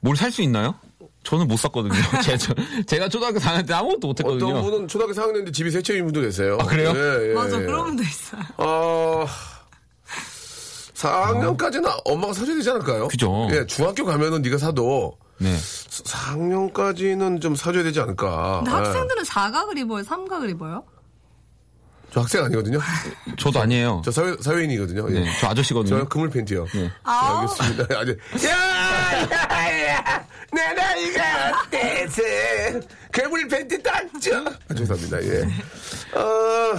뭘 0.00 0.16
살 0.16 0.30
수 0.30 0.42
있나요? 0.42 0.74
저는 1.24 1.46
못 1.48 1.56
샀거든요. 1.58 1.92
제, 2.24 2.36
저, 2.38 2.54
제가 2.86 3.08
초등학교 3.08 3.38
4학년 3.38 3.66
때 3.66 3.74
아무것도 3.74 4.06
못했거든요. 4.06 4.48
어떤 4.56 4.62
분은 4.62 4.88
초등학교 4.88 5.12
4학년인데 5.12 5.52
집이 5.52 5.70
셋째인 5.70 6.04
분도 6.04 6.20
계세요. 6.20 6.56
아, 6.60 6.64
그래요? 6.64 6.92
예, 6.94 7.30
예, 7.30 7.34
맞아, 7.34 7.60
예. 7.60 7.64
그런 7.66 7.84
분도 7.86 8.02
있어요. 8.02 8.40
아, 8.56 8.64
어... 8.64 9.26
4학년까지는 10.94 11.86
어... 11.86 11.96
엄마가 12.04 12.32
사줘야 12.32 12.56
되지 12.56 12.70
않을까요? 12.70 13.08
그죠. 13.08 13.48
예, 13.52 13.66
중학교 13.66 14.04
가면은 14.04 14.42
네가 14.42 14.58
사도 14.58 15.16
네. 15.38 15.54
4학년까지는 15.56 17.40
좀 17.40 17.54
사줘야 17.54 17.82
되지 17.84 18.00
않을까. 18.00 18.62
근데 18.64 18.70
예. 18.70 18.74
학생들은 18.74 19.22
4각을 19.24 19.78
입어요? 19.78 20.02
3각을 20.04 20.50
입어요? 20.50 20.84
저 22.12 22.20
학생 22.20 22.44
아니거든요. 22.44 22.78
저도 23.38 23.60
아니에요. 23.60 24.02
저 24.04 24.10
사회, 24.10 24.34
사회인이거든요. 24.40 25.06
예. 25.10 25.20
네, 25.20 25.30
저 25.40 25.48
아저씨거든요. 25.48 25.98
저 25.98 26.08
그물 26.08 26.30
팬티요. 26.30 26.66
네. 26.74 26.90
아, 27.04 27.40
알겠습니다. 27.40 27.98
아주 27.98 28.16
야, 28.46 29.22
야, 29.30 29.88
야, 29.88 30.26
내 30.52 30.72
나이가 30.72 31.60
어때서 31.66 32.22
괴물 33.12 33.48
팬티 33.48 33.82
땄죠? 33.82 34.44
아, 34.68 34.74
죄송합니다. 34.74 35.22
예. 35.22 35.42
어, 36.18 36.76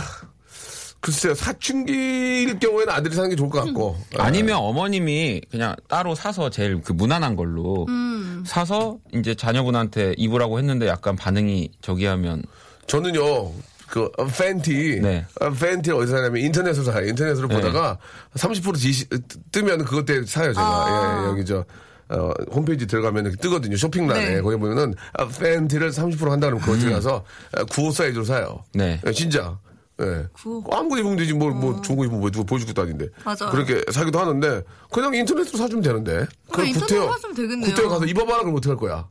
글쎄요, 1.01 1.33
사춘기일 1.33 2.59
경우에는 2.59 2.91
아들이 2.91 3.15
사는 3.15 3.29
게 3.29 3.35
좋을 3.35 3.49
것 3.49 3.63
같고. 3.65 3.97
아, 4.17 4.23
아니면 4.23 4.57
어머님이 4.57 5.41
그냥 5.51 5.75
따로 5.87 6.15
사서 6.15 6.49
제일 6.49 6.81
그 6.81 6.91
무난한 6.91 7.35
걸로 7.35 7.85
음. 7.87 8.43
사서 8.45 8.97
이제 9.13 9.35
자녀분한테 9.35 10.15
입으라고 10.17 10.57
했는데 10.57 10.87
약간 10.87 11.15
반응이 11.15 11.69
저기 11.81 12.05
하면 12.05 12.43
저는요, 12.87 13.51
그, 13.89 14.09
어, 14.17 14.25
팬티, 14.27 14.99
네. 15.01 15.25
어, 15.41 15.49
팬티 15.51 15.91
어디서 15.91 16.15
사냐면 16.17 16.41
인터넷에서 16.43 16.83
사요. 16.91 17.07
인터넷으로 17.07 17.47
보다가 17.47 17.97
30% 18.35 18.75
지시, 18.77 19.07
뜨면 19.51 19.85
그것 19.85 20.05
때 20.05 20.23
사요, 20.25 20.53
제가. 20.53 20.61
아. 20.61 21.23
예, 21.25 21.29
여기 21.29 21.43
저, 21.45 21.65
어, 22.09 22.31
홈페이지 22.51 22.85
들어가면 22.87 23.25
이렇게 23.25 23.37
뜨거든요. 23.41 23.75
쇼핑란에. 23.77 24.35
네. 24.35 24.41
거기 24.41 24.57
보면은 24.57 24.93
아, 25.13 25.27
팬티를 25.27 25.91
30% 25.91 26.29
한다 26.29 26.47
그러면 26.47 26.59
그거 26.61 26.77
들어가서 26.77 27.23
아, 27.53 27.63
95 27.65 27.91
사이즈로 27.91 28.23
사요. 28.23 28.63
네. 28.73 28.99
예, 29.05 29.11
진짜. 29.11 29.57
예. 30.01 30.25
95. 30.33 30.63
아무거나 30.71 31.01
입으면 31.01 31.17
되지, 31.17 31.33
뭐, 31.33 31.49
뭐, 31.51 31.81
중고 31.81 32.05
입으면 32.05 32.21
뭐 32.21 32.31
누가 32.31 32.45
보여줄 32.45 32.67
것도 32.73 32.83
아닌데. 32.83 33.07
맞아요. 33.25 33.51
그렇게 33.51 33.83
사기도 33.91 34.17
하는데, 34.19 34.61
그냥 34.91 35.13
인터넷으로 35.13 35.57
사주면 35.57 35.83
되는데. 35.83 36.25
그럼 36.51 36.67
인터넷으로 36.67 37.01
구태여- 37.07 37.11
사주면 37.11 37.35
되겠네요. 37.35 37.69
구태여 37.75 37.89
가서 37.89 38.05
입어봐라 38.05 38.37
그러면 38.39 38.57
어떡할 38.59 38.77
거야? 38.77 39.07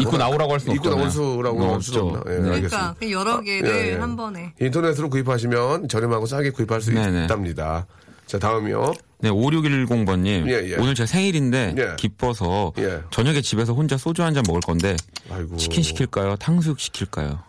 입고 0.00 0.16
나오라고 0.18 0.52
할 0.52 0.60
수는 0.60 0.76
입고 0.76 0.88
없잖아요. 0.88 1.08
나오라고 1.32 1.72
할 1.74 1.82
수는 1.82 2.00
없죠. 2.02 2.06
없나. 2.06 2.22
예, 2.26 2.38
네. 2.38 2.48
알겠습니다. 2.54 2.68
그러니까 2.68 2.94
그 2.98 3.10
여러 3.12 3.40
개를 3.40 3.70
아, 3.72 3.76
예, 3.76 3.92
예. 3.92 3.96
한 3.96 4.16
번에. 4.16 4.52
인터넷으로 4.60 5.08
구입하시면 5.10 5.88
저렴하고 5.88 6.26
싸게 6.26 6.50
구입할 6.50 6.80
수 6.80 6.92
네네. 6.92 7.24
있답니다. 7.24 7.86
자, 8.26 8.38
다음이요. 8.38 8.92
네, 9.22 9.28
5610번님. 9.30 10.48
예, 10.48 10.70
예. 10.72 10.76
오늘 10.76 10.94
제 10.94 11.04
생일인데 11.06 11.74
예. 11.78 11.96
기뻐서 11.96 12.72
예. 12.78 13.00
저녁에 13.10 13.40
집에서 13.42 13.72
혼자 13.72 13.96
소주 13.96 14.22
한 14.22 14.34
잔 14.34 14.44
먹을 14.46 14.60
건데 14.60 14.96
아이고. 15.30 15.56
치킨 15.56 15.82
시킬까요? 15.82 16.36
탕수육 16.36 16.78
시킬까요? 16.78 17.40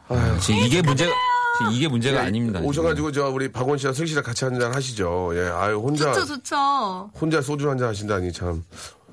지금 0.42 0.60
이게 0.62 0.82
문제가 0.82 1.12
지금 1.60 1.72
이게 1.74 1.88
문제가 1.88 2.22
예, 2.24 2.26
아닙니다. 2.28 2.60
지금. 2.60 2.70
오셔가지고 2.70 3.12
저 3.12 3.30
우리 3.30 3.52
박원 3.52 3.78
씨랑 3.78 3.94
슬기 3.94 4.10
씨랑 4.10 4.24
같이 4.24 4.44
한 4.46 4.60
잔 4.60 4.74
하시죠. 4.74 5.32
예, 5.36 5.50
아유 5.50 5.78
혼자 5.78 6.12
좋죠 6.14 6.26
좋죠. 6.26 7.12
혼자 7.22 7.42
소주 7.42 7.70
한 7.70 7.78
잔 7.78 7.90
하신다니 7.90 8.34
참. 8.34 8.64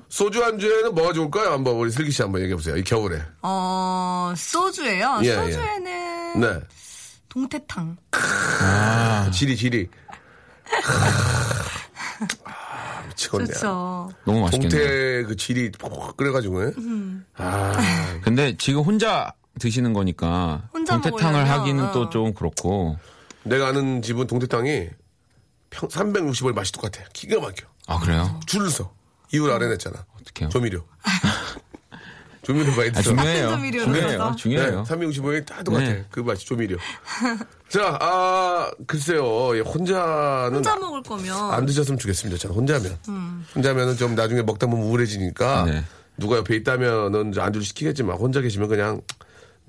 소주 0.09 0.43
안주에는 0.43 0.95
뭐가 0.95 1.13
좋을까요? 1.13 1.51
한번 1.51 1.75
우리 1.75 1.91
슬기 1.91 2.11
씨 2.11 2.21
한번 2.21 2.41
얘기해 2.41 2.55
보세요. 2.55 2.75
이 2.75 2.83
겨울에. 2.83 3.21
어 3.43 4.33
소주예요. 4.35 5.19
예, 5.23 5.27
예. 5.27 5.35
소주에는 5.35 6.39
네. 6.41 6.59
동태탕. 7.29 7.95
아, 8.61 9.29
지리 9.31 9.55
지리. 9.55 9.87
아, 12.43 13.03
미치겠네. 13.09 13.45
좋죠. 13.45 14.09
너무 14.25 14.41
맛있겠네요. 14.41 14.69
동태 14.69 15.23
그 15.27 15.35
지리 15.35 15.71
푹 15.71 16.17
끓여가지고. 16.17 16.63
예? 16.63 16.71
음. 16.79 17.25
아, 17.35 17.73
근데 18.23 18.57
지금 18.57 18.81
혼자 18.81 19.31
드시는 19.59 19.93
거니까 19.93 20.69
혼자 20.73 20.93
동태탕을 20.99 21.33
먹으려면, 21.41 21.59
하기는 21.59 21.83
어. 21.85 21.91
또좀 21.91 22.33
그렇고. 22.33 22.97
내가 23.43 23.67
아는 23.67 24.01
집은 24.01 24.25
동태탕이 24.25 24.87
평 25.69 25.87
360원 25.89 26.53
맛이 26.55 26.71
똑같아. 26.71 27.03
기가 27.13 27.39
막혀. 27.39 27.67
아 27.87 27.99
그래요? 27.99 28.39
줄을 28.47 28.69
서. 28.71 28.91
이유를 29.31 29.53
알아냈잖아. 29.53 30.05
어떡해요? 30.21 30.49
조미료. 30.49 30.83
조미료 32.41 32.75
많이 32.75 32.89
아, 32.89 32.93
들어. 32.93 33.03
중요해요. 33.03 33.45
같은 33.49 33.57
조미료로 33.57 33.85
중요해요. 33.85 34.35
중요해요. 34.37 34.83
365이 34.87 35.45
다 35.45 35.61
똑같아. 35.61 35.83
네. 35.85 36.05
그 36.09 36.21
맛이 36.21 36.45
조미료. 36.45 36.77
자, 37.69 37.97
아, 38.01 38.71
글쎄요. 38.87 39.55
예, 39.55 39.59
혼자는 39.59 40.55
혼자 40.55 40.75
먹을 40.77 41.03
거면 41.03 41.51
안 41.51 41.65
드셨으면 41.65 41.99
좋겠습니다. 41.99 42.39
저는 42.39 42.55
혼자면. 42.55 42.97
혼자면은 43.55 43.97
좀 43.97 44.15
나중에 44.15 44.41
먹다 44.41 44.65
보면 44.65 44.85
우울해지니까 44.87 45.65
네. 45.65 45.83
누가 46.17 46.37
옆에 46.37 46.55
있다면은 46.55 47.33
안주를 47.37 47.63
시키겠지만 47.65 48.17
혼자 48.17 48.41
계시면 48.41 48.67
그냥 48.67 49.01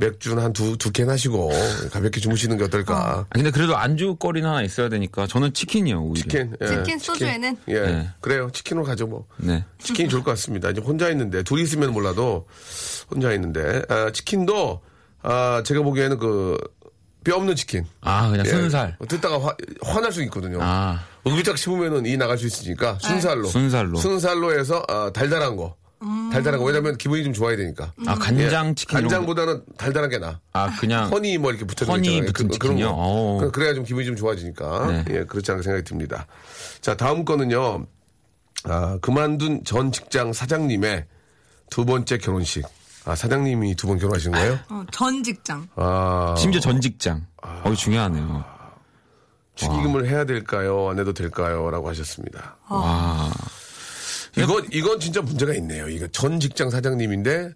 맥주는 0.01 0.43
한 0.43 0.53
두, 0.53 0.77
두 0.77 0.91
캔 0.91 1.09
하시고 1.09 1.51
가볍게 1.93 2.21
주무시는 2.21 2.57
게 2.59 2.65
어떨까. 2.65 2.97
아, 2.97 3.27
근데 3.31 3.51
그래도 3.53 3.77
안주거리는 3.77 4.49
하나 4.49 4.63
있어야 4.63 4.89
되니까 4.89 5.27
저는 5.29 5.53
치킨이요 5.55 6.03
오히려. 6.03 6.23
치킨. 6.23 6.57
예. 6.61 6.67
치킨 6.67 6.99
소주에는 6.99 7.57
예. 7.69 7.81
네. 7.81 8.09
그래요. 8.21 8.51
치킨으로 8.53 8.85
가죠 8.85 9.07
뭐. 9.07 9.27
네. 9.37 9.65
치킨이 9.79 10.09
좋을 10.09 10.25
것 10.25 10.33
같습니다. 10.33 10.71
이제 10.71 10.81
혼자 10.81 11.09
있는데 11.11 11.43
둘이 11.45 11.63
있으면 11.63 11.93
몰라도 11.93 12.49
혼자 13.11 13.33
있는데 13.35 13.83
아, 13.89 14.11
치킨도 14.11 14.81
아, 15.23 15.63
제가 15.65 15.83
보기에는 15.83 16.19
그 16.19 16.59
뼈 17.23 17.37
없는 17.37 17.55
치킨. 17.55 17.85
아 18.01 18.31
그냥 18.31 18.47
예. 18.47 18.51
순살. 18.51 18.97
듣다가 19.07 19.39
화, 19.39 19.55
화날 19.83 20.11
수 20.11 20.23
있거든요. 20.25 20.59
아 20.63 21.05
의기짝 21.27 21.59
씹으면은 21.59 22.07
이 22.07 22.17
나갈 22.17 22.39
수 22.39 22.47
있으니까 22.47 22.97
순살로. 22.99 23.45
순살로. 23.47 23.99
순살로 23.99 24.59
해서 24.59 24.83
아, 24.89 25.11
달달한 25.13 25.55
거. 25.57 25.77
달달한 26.33 26.59
거. 26.61 26.65
왜냐면 26.65 26.97
기분이 26.97 27.23
좀 27.25 27.33
좋아야 27.33 27.57
되니까. 27.57 27.93
아 28.07 28.15
간장 28.15 28.69
예. 28.71 28.75
치킨. 28.75 29.01
간장보다는 29.01 29.63
달달한 29.77 30.09
게 30.09 30.19
나. 30.19 30.41
아 30.53 30.75
그냥 30.79 31.11
허니 31.11 31.37
뭐 31.39 31.51
이렇게 31.51 31.67
붙어 31.67 31.85
허니. 31.85 32.25
붙은 32.25 32.49
그? 32.59 32.67
런 32.69 32.81
거. 32.81 33.39
그- 33.41 33.51
그래야 33.51 33.75
좀 33.75 33.85
기분이 33.85 34.07
좀 34.07 34.17
좋아지니까. 34.17 34.87
네. 34.87 35.05
예, 35.11 35.25
그렇지 35.25 35.51
않을까 35.51 35.63
생각이 35.63 35.85
듭니다. 35.85 36.27
자, 36.81 36.97
다음 36.97 37.25
거는요. 37.25 37.85
아, 38.65 38.99
그만둔 39.03 39.65
전 39.65 39.93
직장 39.93 40.33
사장님의 40.33 41.07
두 41.71 41.85
번째 41.85 42.19
결혼식. 42.19 42.65
아, 43.05 43.15
사장님이 43.15 43.75
두 43.77 43.87
번 43.87 43.99
결혼하신 43.99 44.33
거예요? 44.33 44.59
어, 44.69 44.85
전 44.93 45.23
직장. 45.23 45.67
아, 45.77 46.35
심지어 46.39 46.61
전 46.61 46.81
직장. 46.81 47.27
어 47.43 47.75
중요하네요. 47.75 48.45
축의금을 49.55 50.07
해야 50.09 50.25
될까요? 50.25 50.89
안 50.91 50.99
해도 50.99 51.13
될까요? 51.13 51.71
라고 51.71 51.89
하셨습니다. 51.91 52.57
와. 52.69 53.31
이건, 54.37 54.66
이건 54.73 55.01
진짜 55.01 55.21
문제가 55.23 55.55
있네요. 55.55 55.88
이거 55.88 56.07
전 56.09 56.38
직장 56.40 56.71
사장님인데 56.71 57.53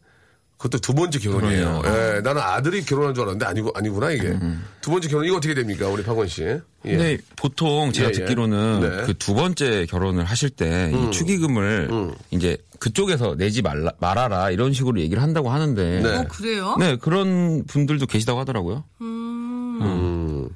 그것도 0.58 0.78
두 0.78 0.94
번째 0.94 1.18
결혼이에요. 1.18 1.82
예, 1.84 2.20
나는 2.22 2.40
아들이 2.40 2.82
결혼한 2.84 3.12
줄 3.14 3.22
알았는데 3.24 3.44
아니고, 3.44 3.72
아니구나, 3.74 4.10
이게. 4.12 4.38
두 4.80 4.90
번째 4.90 5.08
결혼, 5.08 5.26
이거 5.26 5.36
어떻게 5.36 5.52
됩니까? 5.52 5.88
우리 5.88 6.02
박원 6.02 6.26
씨. 6.28 6.42
예. 6.42 6.60
근데 6.84 7.18
보통 7.36 7.92
제가 7.92 8.08
예, 8.08 8.10
예. 8.10 8.12
듣기로는 8.18 8.80
네. 8.80 8.86
음. 8.86 9.06
그두 9.06 9.34
번째 9.34 9.86
결혼을 9.86 10.24
하실 10.24 10.50
때이 10.50 11.10
축의금을 11.10 12.14
이제 12.30 12.56
그쪽에서 12.78 13.34
내지 13.36 13.62
말라, 13.62 13.90
말아라 13.98 14.50
이런 14.50 14.72
식으로 14.72 15.00
얘기를 15.00 15.22
한다고 15.22 15.50
하는데 15.50 16.00
네. 16.02 16.16
어 16.18 16.24
그래요? 16.28 16.76
네, 16.78 16.96
그런 16.96 17.64
분들도 17.66 18.06
계시다고 18.06 18.38
하더라고요. 18.40 18.84
음. 19.00 20.48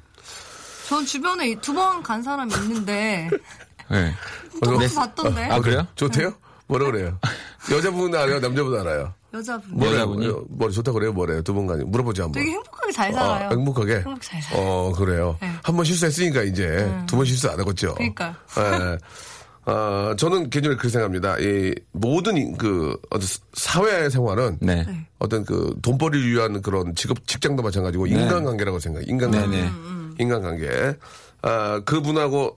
전 0.87 1.05
주변에 1.05 1.55
두 1.61 1.73
번 1.73 2.01
간 2.01 2.23
사람이 2.23 2.51
있는데 2.63 3.29
네. 3.91 4.13
똑같이 4.61 4.87
네. 4.89 4.95
봤던데. 4.95 5.43
아, 5.45 5.59
그래요? 5.59 5.87
좋대요? 5.95 6.33
뭐라 6.67 6.85
그래요? 6.91 7.17
여자분 7.71 8.13
알아요? 8.13 8.39
남자분 8.39 8.79
알아요? 8.79 9.13
여자분. 9.33 9.69
뭐- 9.71 9.87
여자분이? 9.87 10.27
뭐래요? 10.27 10.45
머리 10.49 10.73
좋다 10.73 10.91
그래요? 10.91 11.13
뭐래요? 11.13 11.41
두분 11.43 11.67
간에 11.67 11.83
물어보지 11.83 12.21
한번. 12.21 12.41
되게 12.41 12.51
행복하게 12.53 12.91
잘 12.91 13.13
살아요. 13.13 13.47
아, 13.47 13.49
행복하게? 13.49 13.95
행복하게 13.97 14.21
잘 14.21 14.41
살아요. 14.41 14.65
어, 14.67 14.91
그래요. 14.93 15.37
네. 15.41 15.51
한번 15.63 15.85
실수했으니까 15.85 16.43
이제 16.43 16.91
두번 17.07 17.25
실수 17.25 17.49
안 17.49 17.59
하겠죠. 17.59 17.93
그러니까요. 17.95 18.33
예. 18.57 18.97
어, 19.71 20.15
저는 20.17 20.49
개인적으로 20.49 20.77
그렇게 20.77 20.89
생각합니다. 20.89 21.37
이 21.39 21.75
모든 21.91 22.37
이- 22.37 22.53
그 22.57 22.97
어떤 23.11 23.27
사회 23.53 24.09
생활은 24.09 24.57
네. 24.61 24.85
어떤 25.19 25.45
그 25.45 25.75
돈벌이를 25.83 26.31
위한 26.31 26.61
그런 26.61 26.95
직업 26.95 27.27
직장도 27.27 27.61
마찬가지고 27.61 28.07
인간관계라고 28.07 28.79
생각해요. 28.79 29.07
인간관계. 29.09 29.57
네, 29.57 29.63
네. 29.63 29.69
인간관계. 30.17 30.97
아, 31.43 31.81
그분하고 31.85 32.55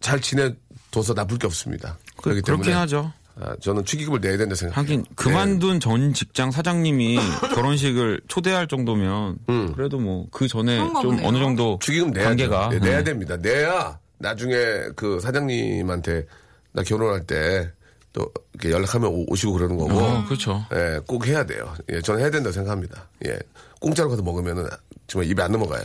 잘 0.00 0.20
지내 0.20 0.54
둬서 0.94 1.12
나쁠 1.14 1.38
게 1.38 1.46
없습니다. 1.46 1.98
그 2.22 2.28
렇기 2.30 2.42
때문에 2.42 2.62
그렇긴 2.62 2.80
하죠. 2.82 3.12
아, 3.40 3.56
저는 3.60 3.84
축의금을 3.84 4.20
내야 4.20 4.36
된다 4.36 4.54
생각해요. 4.54 4.80
하긴 4.80 5.04
그만둔 5.16 5.80
전 5.80 6.14
직장 6.14 6.52
사장님이 6.52 7.18
결혼식을 7.54 8.20
초대할 8.28 8.68
정도면 8.68 9.38
그래도 9.74 9.98
뭐 9.98 10.26
그 10.30 10.46
전에 10.46 10.76
좀 10.78 10.92
보네요. 11.16 11.26
어느 11.26 11.38
정도 11.38 11.78
축의금 11.82 12.12
내야 12.12 12.26
관계가 12.26 12.68
돼. 12.68 12.78
내야 12.78 12.98
네. 12.98 13.04
됩니다. 13.04 13.36
내야 13.36 13.98
나중에 14.18 14.54
그 14.94 15.18
사장님한테 15.20 16.26
나 16.72 16.82
결혼할 16.84 17.26
때또 17.26 18.30
이렇게 18.52 18.70
연락하면 18.70 19.10
오- 19.10 19.24
오시고 19.28 19.52
그러는 19.54 19.76
거고. 19.78 19.98
어, 19.98 20.24
그렇죠. 20.26 20.64
예, 20.72 21.00
꼭 21.06 21.26
해야 21.26 21.44
돼요. 21.44 21.74
예, 21.90 22.00
저는 22.00 22.20
해야 22.20 22.30
된다고 22.30 22.52
생각합니다. 22.52 23.08
예, 23.26 23.36
공짜로 23.80 24.10
가서 24.10 24.22
먹으면은 24.22 24.66
정말 25.08 25.28
입에 25.28 25.42
안 25.42 25.50
넘어가요. 25.52 25.82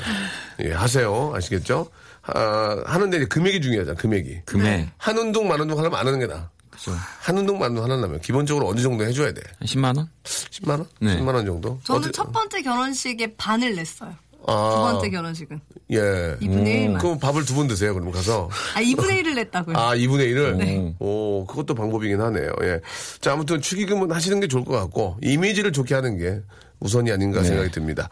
예, 0.63 0.71
하세요. 0.71 1.31
아시겠죠? 1.35 1.89
아, 2.33 2.81
하는데 2.85 3.17
이제 3.17 3.25
금액이 3.25 3.61
중요하잖아, 3.61 3.97
금액이. 3.97 4.41
금액 4.45 4.89
한 4.97 5.17
운동, 5.17 5.47
만 5.47 5.59
운동 5.59 5.77
하려면 5.79 5.99
안 5.99 6.07
하는 6.07 6.19
게 6.19 6.27
나아. 6.27 6.49
그죠. 6.69 6.91
한 7.19 7.37
운동, 7.37 7.59
만 7.59 7.71
운동 7.71 7.83
하려면 7.83 8.19
기본적으로 8.21 8.67
어느 8.67 8.79
정도 8.81 9.03
해줘야 9.05 9.33
돼. 9.33 9.41
한 9.59 9.67
10만 9.67 9.97
원? 9.97 10.09
10만원? 10.23 10.85
네. 11.01 11.17
10만원 11.19 11.45
정도? 11.45 11.79
저는 11.83 12.01
어디- 12.01 12.11
첫 12.11 12.31
번째 12.31 12.61
결혼식에 12.61 13.35
반을 13.35 13.75
냈어요. 13.75 14.13
아, 14.47 14.71
두 14.75 14.81
번째 14.93 15.09
결혼식은. 15.09 15.59
예. 15.91 15.97
2분의 16.39 16.87
1만. 16.87 16.99
그럼 16.99 17.19
밥을 17.19 17.43
두 17.45 17.55
번 17.55 17.67
드세요, 17.67 17.93
그러면 17.93 18.13
가서. 18.13 18.49
아, 18.75 18.81
2분의 18.81 19.21
1을 19.23 19.35
냈다고요. 19.35 19.75
아, 19.77 19.95
2분의 19.95 20.33
1을? 20.33 20.55
네. 20.55 20.95
오, 20.99 21.45
그것도 21.45 21.75
방법이긴 21.75 22.21
하네요. 22.21 22.49
예. 22.63 22.79
자, 23.19 23.33
아무튼 23.33 23.59
축의금은 23.61 24.11
하시는 24.11 24.39
게 24.39 24.47
좋을 24.47 24.63
것 24.63 24.71
같고, 24.79 25.17
이미지를 25.21 25.73
좋게 25.73 25.93
하는 25.93 26.17
게 26.17 26.39
우선이 26.79 27.11
아닌가 27.11 27.43
생각이 27.43 27.71
듭니다. 27.71 28.09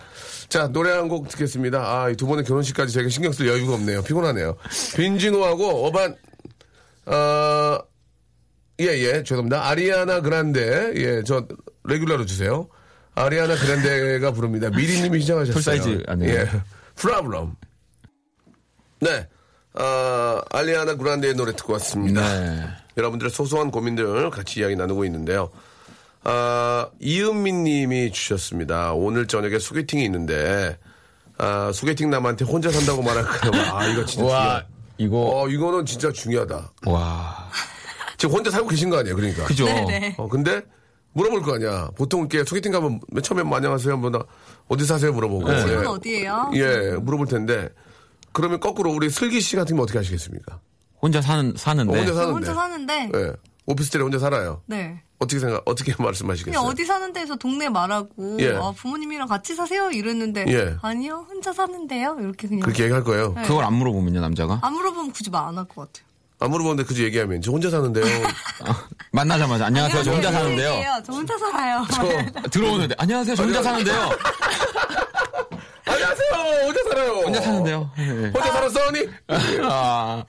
자, 0.49 0.67
노래 0.67 0.91
한 0.91 1.07
곡 1.07 1.29
듣겠습니다. 1.29 1.79
아, 1.79 2.09
이두 2.09 2.27
번의 2.27 2.43
결혼식까지 2.43 2.93
제가 2.93 3.07
신경 3.09 3.31
쓸 3.31 3.47
여유가 3.47 3.73
없네요. 3.75 4.01
피곤하네요. 4.03 4.57
빈지노하고 4.95 5.85
어반, 5.87 6.15
어, 7.05 7.79
예, 8.81 8.85
예, 8.87 9.23
죄송합니다. 9.23 9.67
아리아나 9.69 10.19
그란데, 10.21 10.93
예, 10.97 11.23
저, 11.25 11.47
레귤러로 11.85 12.25
주세요. 12.25 12.67
아리아나 13.15 13.55
그란데가 13.55 14.31
부릅니다. 14.31 14.69
미리님이 14.69 15.21
시작하셨어요. 15.21 15.53
full 15.53 15.78
size 15.78 16.03
아니에요? 16.07 16.33
예. 16.33 16.47
Problem. 16.95 17.55
네. 18.99 19.27
아, 19.75 20.41
아리아나 20.51 20.95
그란데의 20.95 21.35
노래 21.35 21.55
듣고 21.55 21.73
왔습니다. 21.73 22.21
네. 22.21 22.65
여러분들의 22.97 23.29
소소한 23.31 23.69
고민들 23.71 24.29
같이 24.31 24.59
이야기 24.59 24.75
나누고 24.75 25.05
있는데요. 25.05 25.51
아, 26.29 26.89
이은민 26.99 27.63
님이 27.63 28.11
주셨습니다. 28.11 28.91
오늘 28.93 29.27
저녁에 29.27 29.59
소개팅이 29.59 30.03
있는데, 30.05 30.77
아, 31.37 31.71
소개팅 31.73 32.09
남한테 32.09 32.43
혼자 32.43 32.69
산다고 32.69 33.01
말할까요? 33.01 33.51
아, 33.73 33.85
이거 33.87 34.03
진짜 34.05 34.25
와 34.25 34.31
중요하다. 34.41 34.67
이거 34.97 35.31
어, 35.41 35.47
이거는 35.47 35.85
진짜 35.85 36.11
중요하다. 36.11 36.71
와 36.87 37.49
지금 38.17 38.35
혼자 38.35 38.51
살고 38.51 38.67
계신 38.67 38.89
거 38.89 38.97
아니에요, 38.97 39.15
그러니까. 39.15 39.45
그죠. 39.45 39.65
네네. 39.65 40.15
어, 40.17 40.27
근데 40.27 40.61
물어볼 41.13 41.43
거 41.43 41.55
아니야. 41.55 41.91
보통 41.95 42.21
이렇게 42.21 42.43
소개팅 42.43 42.73
가면 42.73 42.99
맨 43.09 43.23
처음에 43.23 43.43
뭐 43.43 43.55
안녕하세요. 43.57 43.95
뭐, 43.95 44.09
나 44.09 44.19
어디 44.67 44.85
사세요? 44.85 45.13
물어보고. 45.13 45.49
네. 45.49 45.61
집은 45.61 45.81
예. 45.81 45.85
어디예요? 45.85 46.51
예, 46.55 46.91
물어볼 46.99 47.27
텐데. 47.27 47.69
그러면 48.33 48.59
거꾸로 48.59 48.91
우리 48.91 49.09
슬기 49.09 49.39
씨 49.39 49.55
같은 49.55 49.77
면 49.77 49.83
어떻게 49.83 49.97
하시겠습니까? 49.97 50.59
혼자 51.01 51.21
사는 51.21 51.53
사는데 51.55 51.93
어, 51.93 51.95
혼자 51.95 52.11
저 52.11 52.17
사는데. 52.17 52.33
혼자 52.33 52.53
사는데, 52.53 53.11
예. 53.15 53.31
오피스텔에 53.65 54.01
혼자 54.03 54.19
살아요. 54.19 54.61
네. 54.65 55.01
어떻게 55.19 55.39
생각, 55.39 55.61
어떻게 55.65 55.93
말씀하시겠어요? 56.01 56.61
어디 56.63 56.85
사는 56.85 57.11
데에서 57.11 57.35
동네 57.35 57.69
말하고, 57.69 58.37
예. 58.39 58.55
아, 58.55 58.71
부모님이랑 58.75 59.27
같이 59.27 59.55
사세요? 59.55 59.89
이랬는데, 59.89 60.45
예. 60.49 60.75
아니요, 60.81 61.25
혼자 61.29 61.51
사는데요? 61.53 62.17
이렇게 62.19 62.47
그냥. 62.47 62.61
그렇게 62.61 62.83
얘기할 62.83 63.03
거예요. 63.03 63.33
네. 63.35 63.41
그걸 63.43 63.63
안 63.63 63.73
물어보면요 63.73 64.21
남자가 64.21 64.59
안 64.61 64.73
물어보면 64.73 65.11
굳이 65.13 65.29
말 65.31 65.43
안 65.47 65.57
할 65.57 65.65
것 65.67 65.75
같아요. 65.91 66.05
안 66.39 66.51
물어보는데 66.51 66.83
그저 66.83 67.01
얘기하면 67.01 67.41
저 67.41 67.51
혼자 67.51 67.71
사는데요. 67.71 68.05
만나자마자 69.11 69.65
안녕하세요 69.65 70.03
저 70.03 70.11
혼자 70.11 70.31
사는데요 70.31 70.69
얘기해요. 70.69 71.01
저 71.03 71.13
혼자 71.13 71.35
살아요. 71.39 71.83
들어오는데 72.51 72.93
안녕하세요 72.99 73.35
저 73.35 73.41
혼자 73.43 73.63
사는데요 73.63 73.95
안녕하세요. 75.85 76.63
혼자 76.67 76.83
살아요. 76.83 77.11
혼자 77.23 77.41
사는데요 77.41 77.89
예. 77.97 78.03
혼자 78.35 78.51
살았어니? 78.51 79.07
아 79.63 80.23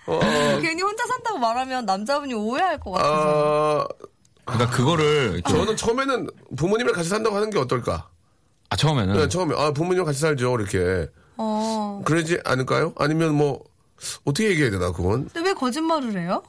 괜히 0.62 0.80
혼자 0.80 1.04
산다고 1.06 1.36
말하면 1.38 1.84
남자분이 1.84 2.32
오해할 2.32 2.80
것 2.80 2.92
같아서. 2.92 3.86
아, 3.90 4.04
그러니까 4.52 4.70
그거를 4.76 5.32
이렇게 5.34 5.52
저는 5.52 5.76
처음에는 5.76 6.28
부모님이랑 6.56 6.94
같이 6.94 7.08
산다고 7.08 7.36
하는 7.36 7.50
게 7.50 7.58
어떨까? 7.58 8.08
아 8.70 8.76
처음에는 8.76 9.14
네, 9.14 9.28
처음에 9.28 9.54
아 9.56 9.72
부모님이랑 9.72 10.06
같이 10.06 10.20
살죠 10.20 10.56
이렇게 10.58 11.08
어. 11.36 12.02
그러지 12.04 12.40
않을까요? 12.44 12.92
아니면 12.96 13.34
뭐 13.34 13.62
어떻게 14.24 14.50
얘기해야 14.50 14.70
되나 14.70 14.92
그건 14.92 15.28
근데 15.32 15.48
왜 15.48 15.54
거짓말을 15.54 16.18
해요? 16.18 16.42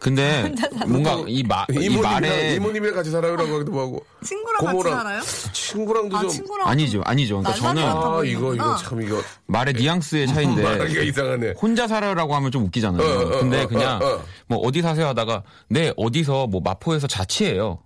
근데 0.00 0.52
뭔가 0.88 1.22
이, 1.28 1.42
마, 1.42 1.66
이 1.70 1.88
말에 1.90 2.54
이모님이랑 2.56 2.94
같이 2.96 3.10
살아요 3.10 3.36
라고 3.36 3.54
하기도 3.56 3.78
하고 3.78 4.04
친구랑 4.24 4.60
고모랑- 4.60 4.82
같이 4.82 4.96
살아요? 4.96 5.22
친구랑도 5.52 6.16
아, 6.16 6.20
좀 6.22 6.30
친구랑. 6.30 6.68
아니죠 6.68 7.02
아니죠 7.04 7.38
그러니까 7.40 7.54
저는 7.60 7.82
아, 7.84 8.22
이거. 8.24 8.54
이거 8.54 8.76
참 8.76 9.02
이거 9.02 9.20
말의 9.46 9.74
뉘앙스의 9.74 10.26
차이인데 10.26 10.62
말하기가 10.64 11.02
이상하네. 11.02 11.54
혼자 11.60 11.86
살아요라고 11.86 12.34
하면 12.34 12.50
좀 12.50 12.64
웃기잖아요. 12.64 13.02
어, 13.06 13.20
어, 13.36 13.38
근데 13.40 13.62
어, 13.62 13.68
그냥 13.68 14.00
어, 14.02 14.06
어. 14.06 14.24
뭐 14.46 14.58
어디 14.58 14.80
사세요 14.82 15.06
하다가 15.08 15.42
네 15.68 15.92
어디서 15.96 16.46
뭐 16.46 16.60
마포에서 16.64 17.06
자취해요. 17.06 17.78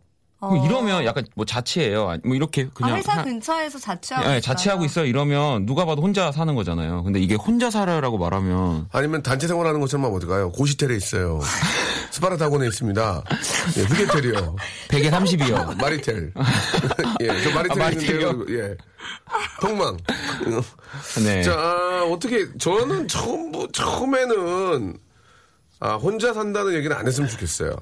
뭐 0.50 0.60
어. 0.62 0.66
이러면 0.66 1.04
약간 1.04 1.24
뭐 1.34 1.44
자취해요. 1.44 2.08
아니, 2.08 2.20
뭐 2.24 2.34
이렇게 2.36 2.62
아, 2.62 2.70
그냥 2.74 2.96
회사 2.96 3.12
하- 3.18 3.24
근처에서 3.24 3.78
자취하고 3.78 4.24
예, 4.26 4.28
있어요. 4.32 4.40
자취하고 4.40 4.84
있어요. 4.84 5.04
이러면 5.06 5.66
누가 5.66 5.84
봐도 5.84 6.02
혼자 6.02 6.30
사는 6.32 6.54
거잖아요. 6.54 7.02
근데 7.04 7.20
이게 7.20 7.34
혼자 7.34 7.70
살아요라고 7.70 8.18
말하면 8.18 8.88
아니면 8.92 9.22
단체 9.22 9.46
생활하는 9.46 9.80
것처럼 9.80 10.12
어떨까요? 10.14 10.52
고시텔에 10.52 10.94
있어요. 10.96 11.40
스파르타곤에 12.10 12.66
있습니다. 12.68 13.24
예, 13.76 13.82
휴게텔이요. 13.82 14.56
100에 14.88 15.10
30이요. 15.10 15.76
마리텔. 15.82 16.32
예, 17.22 17.42
저 17.42 17.50
마리텔 17.54 17.82
아? 17.82 17.90
있는데요. 17.90 18.44
예. 18.50 18.76
통망. 19.60 19.96
네. 21.24 21.42
자, 21.42 21.52
아, 21.58 22.04
어떻게, 22.10 22.46
저는 22.58 23.08
처음, 23.08 23.52
처음에는, 23.72 24.96
아, 25.80 25.94
혼자 25.96 26.32
산다는 26.32 26.74
얘기는 26.74 26.94
안 26.96 27.06
했으면 27.06 27.28
좋겠어요. 27.28 27.74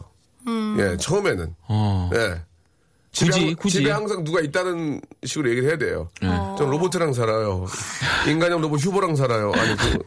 예, 0.79 0.97
처음에는. 0.97 1.55
어. 1.69 2.11
예. 2.15 2.41
집에, 3.13 3.31
굳이, 3.31 3.45
항- 3.47 3.57
굳이. 3.57 3.79
집에 3.79 3.91
항상 3.91 4.25
누가 4.25 4.41
있다는 4.41 5.01
식으로 5.25 5.51
얘기를 5.51 5.69
해야 5.69 5.77
돼요. 5.79 6.09
네. 6.23 6.29
전 6.59 6.71
로봇이랑 6.71 7.13
살아요. 7.13 7.67
인간형 8.27 8.61
로봇 8.63 8.81
휴보랑 8.85 9.17
살아요. 9.17 9.53
아니, 9.55 9.77
그, 9.77 9.99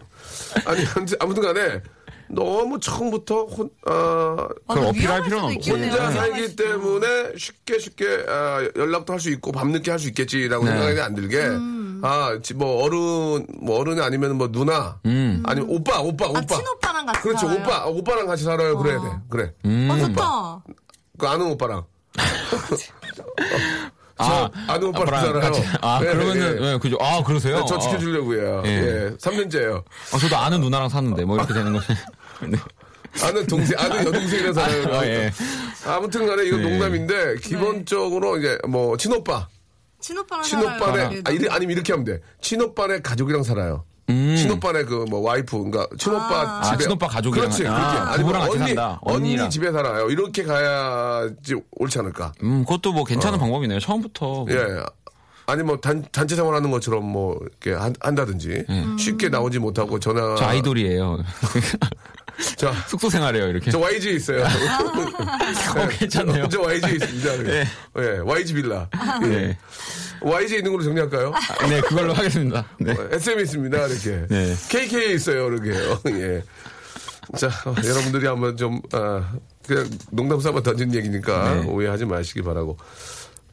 아니, 0.65 0.83
아무튼- 0.95 1.17
아무튼 1.19 1.43
간에 1.43 1.81
너무 2.27 2.79
처음부터 2.79 3.43
혼, 3.45 3.69
아, 3.85 4.47
그걸 4.67 4.85
어필할 4.87 5.21
필요는 5.23 5.55
없고. 5.57 5.71
혼자 5.71 6.09
살기. 6.11 6.55
때문에 6.55 7.33
쉽게 7.37 7.77
쉽게 7.77 8.25
아, 8.27 8.67
연락도 8.75 9.13
할 9.13 9.19
수 9.19 9.29
있고 9.29 9.51
밤늦게 9.51 9.91
할 9.91 9.99
수 9.99 10.07
있겠지라고 10.07 10.65
네. 10.65 10.71
생각이 10.71 10.99
안 11.01 11.13
들게 11.13 11.37
음. 11.45 12.01
아뭐 12.03 12.83
어른 12.83 13.45
뭐 13.61 13.79
어른이 13.79 14.01
아니면 14.01 14.37
뭐 14.37 14.51
누나 14.51 14.99
음. 15.05 15.43
아니면 15.45 15.69
오빠 15.69 15.99
오빠 16.01 16.25
오빠 16.25 16.39
아, 16.39 16.45
친오빠랑 16.45 17.05
같이 17.05 17.21
그렇지 17.21 17.45
살아요? 17.45 17.59
오빠 17.61 17.85
오빠랑 17.85 18.25
같이 18.25 18.43
살아요 18.43 18.77
그래야 18.79 18.99
돼 19.01 19.07
그래 19.29 19.53
음. 19.65 19.87
어, 19.91 19.97
좋다. 19.99 20.63
그 21.19 21.27
아는 21.27 21.45
오빠랑 21.51 21.83
아, 24.17 24.49
아는 24.67 24.87
오빠랑 24.87 25.07
아빠랑 25.13 25.25
살아요 25.25 25.51
같이- 25.51 25.77
아, 25.81 25.99
네, 25.99 26.13
그러면은, 26.13 26.55
네. 26.61 26.73
예, 26.73 26.77
그죠. 26.77 26.97
아, 27.01 27.21
그러세요? 27.23 27.59
네, 27.59 27.65
저 27.67 27.77
지켜주려고요 27.79 28.63
예. 28.65 28.69
예 28.69 29.09
3년째예요 29.17 29.83
아, 30.13 30.17
저도 30.17 30.37
아는 30.37 30.61
누나랑 30.61 30.87
사는데, 30.89 31.25
뭐 31.25 31.35
이렇게 31.35 31.53
되는 31.53 31.73
거지. 31.73 31.87
네. 32.47 32.57
아는 33.23 33.45
동생 33.47 33.77
아는 33.79 34.05
여동생이랑 34.07 34.53
살아요 34.53 34.95
아, 34.95 35.05
예. 35.05 35.31
아무튼 35.85 36.25
간에 36.27 36.43
이건 36.45 36.61
네. 36.63 36.69
농담인데 36.69 37.35
기본적으로 37.41 38.37
이제 38.37 38.57
뭐 38.67 38.95
친오빠 38.97 39.47
친오빠랑 39.99 40.43
살아요. 40.43 40.67
친오빠네. 40.77 41.21
아, 41.25 41.31
이리, 41.31 41.49
아니면 41.49 41.73
이렇게 41.75 41.91
하면 41.93 42.05
돼. 42.05 42.19
친오빠네 42.41 42.99
가족이랑 43.01 43.43
살아요. 43.43 43.85
음. 44.09 44.35
친오빠네 44.37 44.83
그 44.83 45.05
뭐 45.09 45.19
와이프, 45.21 45.57
그러니까 45.57 45.87
친오빠 45.97 46.59
아. 46.59 46.61
집에 46.63 46.75
아, 46.75 46.77
친오빠 46.77 47.07
가족이랑 47.07 47.49
그렇지, 47.49 47.67
아, 47.67 47.73
그렇게. 47.73 48.13
아니면 48.13 48.33
같이 48.33 48.51
언니, 48.57 48.67
산다. 48.67 48.99
언니. 49.01 49.49
집에 49.49 49.71
살아요. 49.71 50.09
이렇게 50.09 50.43
가야지 50.43 51.55
옳지 51.71 51.99
않을까. 51.99 52.33
음, 52.43 52.63
그것도 52.65 52.93
뭐 52.93 53.03
괜찮은 53.03 53.39
방법이네요. 53.39 53.79
처음부터. 53.79 54.45
예. 54.49 54.83
아니 55.47 55.61
뭐 55.61 55.77
단, 55.77 56.03
단체 56.11 56.35
생활하는 56.35 56.71
것처럼 56.71 57.03
뭐 57.05 57.37
이렇게 57.41 57.73
한, 57.73 57.93
다든지 57.99 58.65
쉽게 58.97 59.29
나오지 59.29 59.59
못하고 59.59 59.99
전화 59.99 60.35
저 60.35 60.45
아이돌이에요. 60.45 61.19
자, 62.57 62.73
숙소 62.87 63.09
생활해요, 63.09 63.47
이렇게. 63.47 63.71
저 63.71 63.79
YG에 63.79 64.11
있어요. 64.13 64.43
어, 64.43 65.87
괜찮네요. 65.99 66.49
저 66.49 66.61
YG에 66.61 66.91
있습니다. 66.95 67.43
네. 67.43 67.65
예, 67.97 68.19
YG 68.25 68.53
빌라. 68.55 68.89
예. 69.23 69.27
네. 69.27 69.57
YG에 70.21 70.57
있는 70.57 70.71
걸로 70.71 70.83
정리할까요? 70.83 71.31
아, 71.33 71.67
네, 71.67 71.81
그걸로 71.81 72.13
하겠습니다. 72.13 72.65
네. 72.79 72.95
SM에 73.11 73.41
있습니다. 73.43 73.77
이렇게. 73.87 74.27
네. 74.27 74.55
KK에 74.69 75.13
있어요. 75.13 75.47
이렇게. 75.47 75.71
어, 75.71 75.99
예. 76.11 76.43
자, 77.37 77.47
어, 77.65 77.75
여러분들이 77.83 78.27
한번 78.27 78.55
좀, 78.55 78.81
아, 78.91 79.31
그냥 79.65 79.89
농담 80.11 80.39
삼아 80.39 80.61
던진 80.61 80.93
얘기니까 80.93 81.55
네. 81.55 81.67
오해하지 81.67 82.05
마시기 82.05 82.41
바라고. 82.41 82.77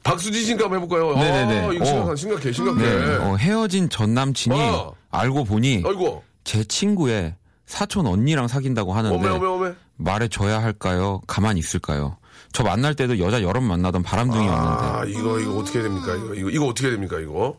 박수지 0.03 0.45
씨가 0.45 0.65
한번 0.65 0.83
해볼까요? 0.83 1.15
네네네. 1.17 1.61
아, 1.69 1.73
이거 1.73 1.85
어. 1.85 2.17
심각해, 2.17 2.53
심각해, 2.53 2.53
심각해. 2.53 2.83
네. 2.83 3.15
어, 3.17 3.37
헤어진 3.37 3.89
전 3.89 4.15
남친이 4.15 4.55
어. 4.59 4.95
알고 5.11 5.45
보니 5.45 5.85
아이고, 5.87 6.23
제 6.45 6.65
친구의 6.65 7.37
사촌 7.67 8.07
언니랑 8.07 8.49
사귄다고 8.49 8.93
하는데 8.93 9.15
어메, 9.17 9.29
어메, 9.29 9.47
어메. 9.47 9.75
말해줘야 9.97 10.61
할까요? 10.63 11.21
가만히 11.27 11.61
있을까요? 11.61 12.17
저 12.53 12.63
만날 12.63 12.95
때도 12.95 13.19
여자 13.19 13.43
여러 13.43 13.61
만나던 13.61 14.03
바람둥이였는데 14.03 14.85
아, 14.85 15.05
이거, 15.07 15.41
이거 15.41 15.57
어떻게 15.59 15.79
해야 15.79 15.89
됩니까? 15.89 16.15
이거, 16.17 16.35
이거, 16.35 16.51
이거 16.51 16.67
어떻게 16.67 16.89
해야 16.89 16.93
됩니까? 16.97 17.19
이거? 17.21 17.59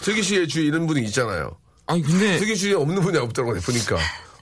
슬기 0.00 0.22
씨의 0.22 0.48
주위에 0.48 0.66
이런 0.66 0.86
분이 0.86 1.04
있잖아요. 1.06 1.56
아니 1.86 2.02
근데 2.02 2.38
슬기 2.38 2.54
씨에 2.54 2.74
없는 2.74 3.02
분이 3.02 3.18
없더라고요, 3.18 3.60
보니까. 3.60 3.96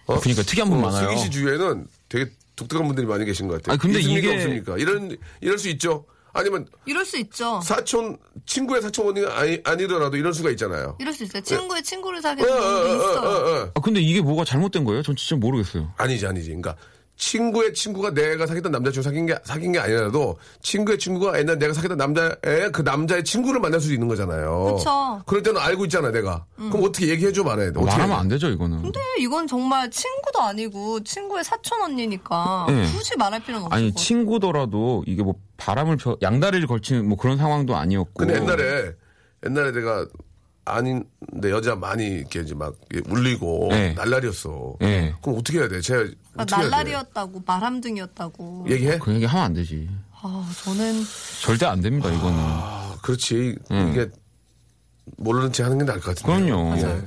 어? 0.06 0.20
그러니까 0.20 0.42
특이한 0.42 0.68
분 0.68 0.80
많아요. 0.82 1.08
슬기 1.08 1.20
씨 1.22 1.30
주위에는 1.30 1.86
되게 2.08 2.30
독특한 2.56 2.86
분들이 2.86 3.06
많이 3.06 3.24
계신 3.24 3.48
것 3.48 3.54
같아요. 3.54 3.72
아니, 3.72 3.80
근데? 3.80 4.00
이게- 4.00 4.34
없습니까? 4.34 4.76
이런, 4.78 5.16
이럴 5.40 5.58
수 5.58 5.68
있죠? 5.70 6.04
아니면 6.34 6.66
이럴 6.84 7.04
수 7.04 7.16
있죠. 7.18 7.60
사촌, 7.62 8.18
친구의 8.46 8.82
사촌 8.82 9.08
언니가 9.08 9.38
아니, 9.38 9.58
아니더라도 9.64 10.16
이럴 10.16 10.34
수가 10.34 10.50
있잖아요. 10.50 10.96
이럴 11.00 11.12
수 11.14 11.24
있어요. 11.24 11.42
친구의 11.42 11.82
친구를 11.82 12.18
어, 12.18 12.22
사귀는 12.22 12.48
어, 12.50 12.54
어, 12.54 12.60
경우도 12.60 12.94
있어요. 12.94 13.18
어, 13.18 13.22
어, 13.22 13.62
어. 13.64 13.72
아, 13.74 13.80
근데 13.80 14.00
이게 14.00 14.20
뭐가 14.20 14.44
잘못된 14.44 14.84
거예요? 14.84 15.02
전 15.02 15.16
진짜 15.16 15.36
모르겠어요. 15.36 15.92
아니지, 15.96 16.26
아니지. 16.26 16.48
그러니까 16.48 16.76
친구의 17.18 17.74
친구가 17.74 18.14
내가 18.14 18.46
사귀던 18.46 18.70
남자친구 18.72 19.02
사귄 19.02 19.26
게, 19.26 19.36
사귄 19.42 19.72
게 19.72 19.80
아니라도 19.80 20.38
친구의 20.62 20.98
친구가 20.98 21.38
옛날 21.38 21.58
내가 21.58 21.74
사귀던 21.74 21.98
남자의 21.98 22.36
그 22.72 22.82
남자의 22.82 23.24
친구를 23.24 23.60
만날 23.60 23.80
수도 23.80 23.92
있는 23.92 24.06
거잖아요. 24.08 24.76
그쵸. 24.76 25.20
그럴 25.26 25.42
때는 25.42 25.60
알고 25.60 25.84
있잖아, 25.86 26.10
내가. 26.12 26.46
그럼 26.56 26.84
어떻게 26.84 27.08
얘기해줘, 27.08 27.42
말해. 27.42 27.66
어떻게 27.68 27.84
말하면 27.84 28.08
돼? 28.08 28.14
안 28.14 28.28
되죠 28.28 28.48
이거는. 28.48 28.82
근데 28.82 29.00
이건 29.18 29.48
정말 29.48 29.90
친구도 29.90 30.40
아니고 30.40 31.02
친구의 31.02 31.42
사촌 31.42 31.82
언니니까 31.82 32.66
네. 32.68 32.86
굳이 32.92 33.16
말할 33.16 33.40
필요는 33.42 33.66
없을 33.66 33.76
아니. 33.76 33.92
친구더라도 33.94 35.02
이게 35.06 35.22
뭐 35.24 35.34
바람을 35.56 35.96
펴 35.96 36.16
양다리를 36.22 36.66
걸치는 36.68 37.08
뭐 37.08 37.18
그런 37.18 37.36
상황도 37.36 37.74
아니었고. 37.76 38.12
근데 38.14 38.36
옛날에, 38.36 38.92
옛날에 39.44 39.72
내가 39.72 40.06
아닌데 40.74 41.50
여자 41.50 41.74
많이 41.74 42.04
이렇게 42.06 42.40
이제 42.40 42.54
막 42.54 42.74
울리고 43.08 43.68
네. 43.70 43.92
날라리였어. 43.94 44.76
네. 44.80 45.14
그럼 45.22 45.38
어떻게 45.38 45.58
해야 45.58 45.68
돼? 45.68 45.80
제가 45.80 46.04
아? 46.36 46.44
날라리였다고 46.44 47.42
바람둥이였다고. 47.44 48.66
얘기해? 48.68 48.98
그 48.98 49.14
얘기 49.14 49.24
하면 49.24 49.44
안 49.44 49.54
되지. 49.54 49.88
아 50.20 50.50
저는 50.64 51.02
절대 51.42 51.66
안 51.66 51.80
됩니다 51.80 52.10
이거는. 52.10 52.38
아, 52.38 52.96
그렇지. 53.02 53.56
이게 53.90 54.10
모르는 55.16 55.52
체 55.52 55.62
하는 55.62 55.78
게 55.78 55.84
나을 55.84 56.00
것 56.00 56.14
같은데. 56.14 56.50
그럼요. 56.50 56.76
예. 56.78 57.02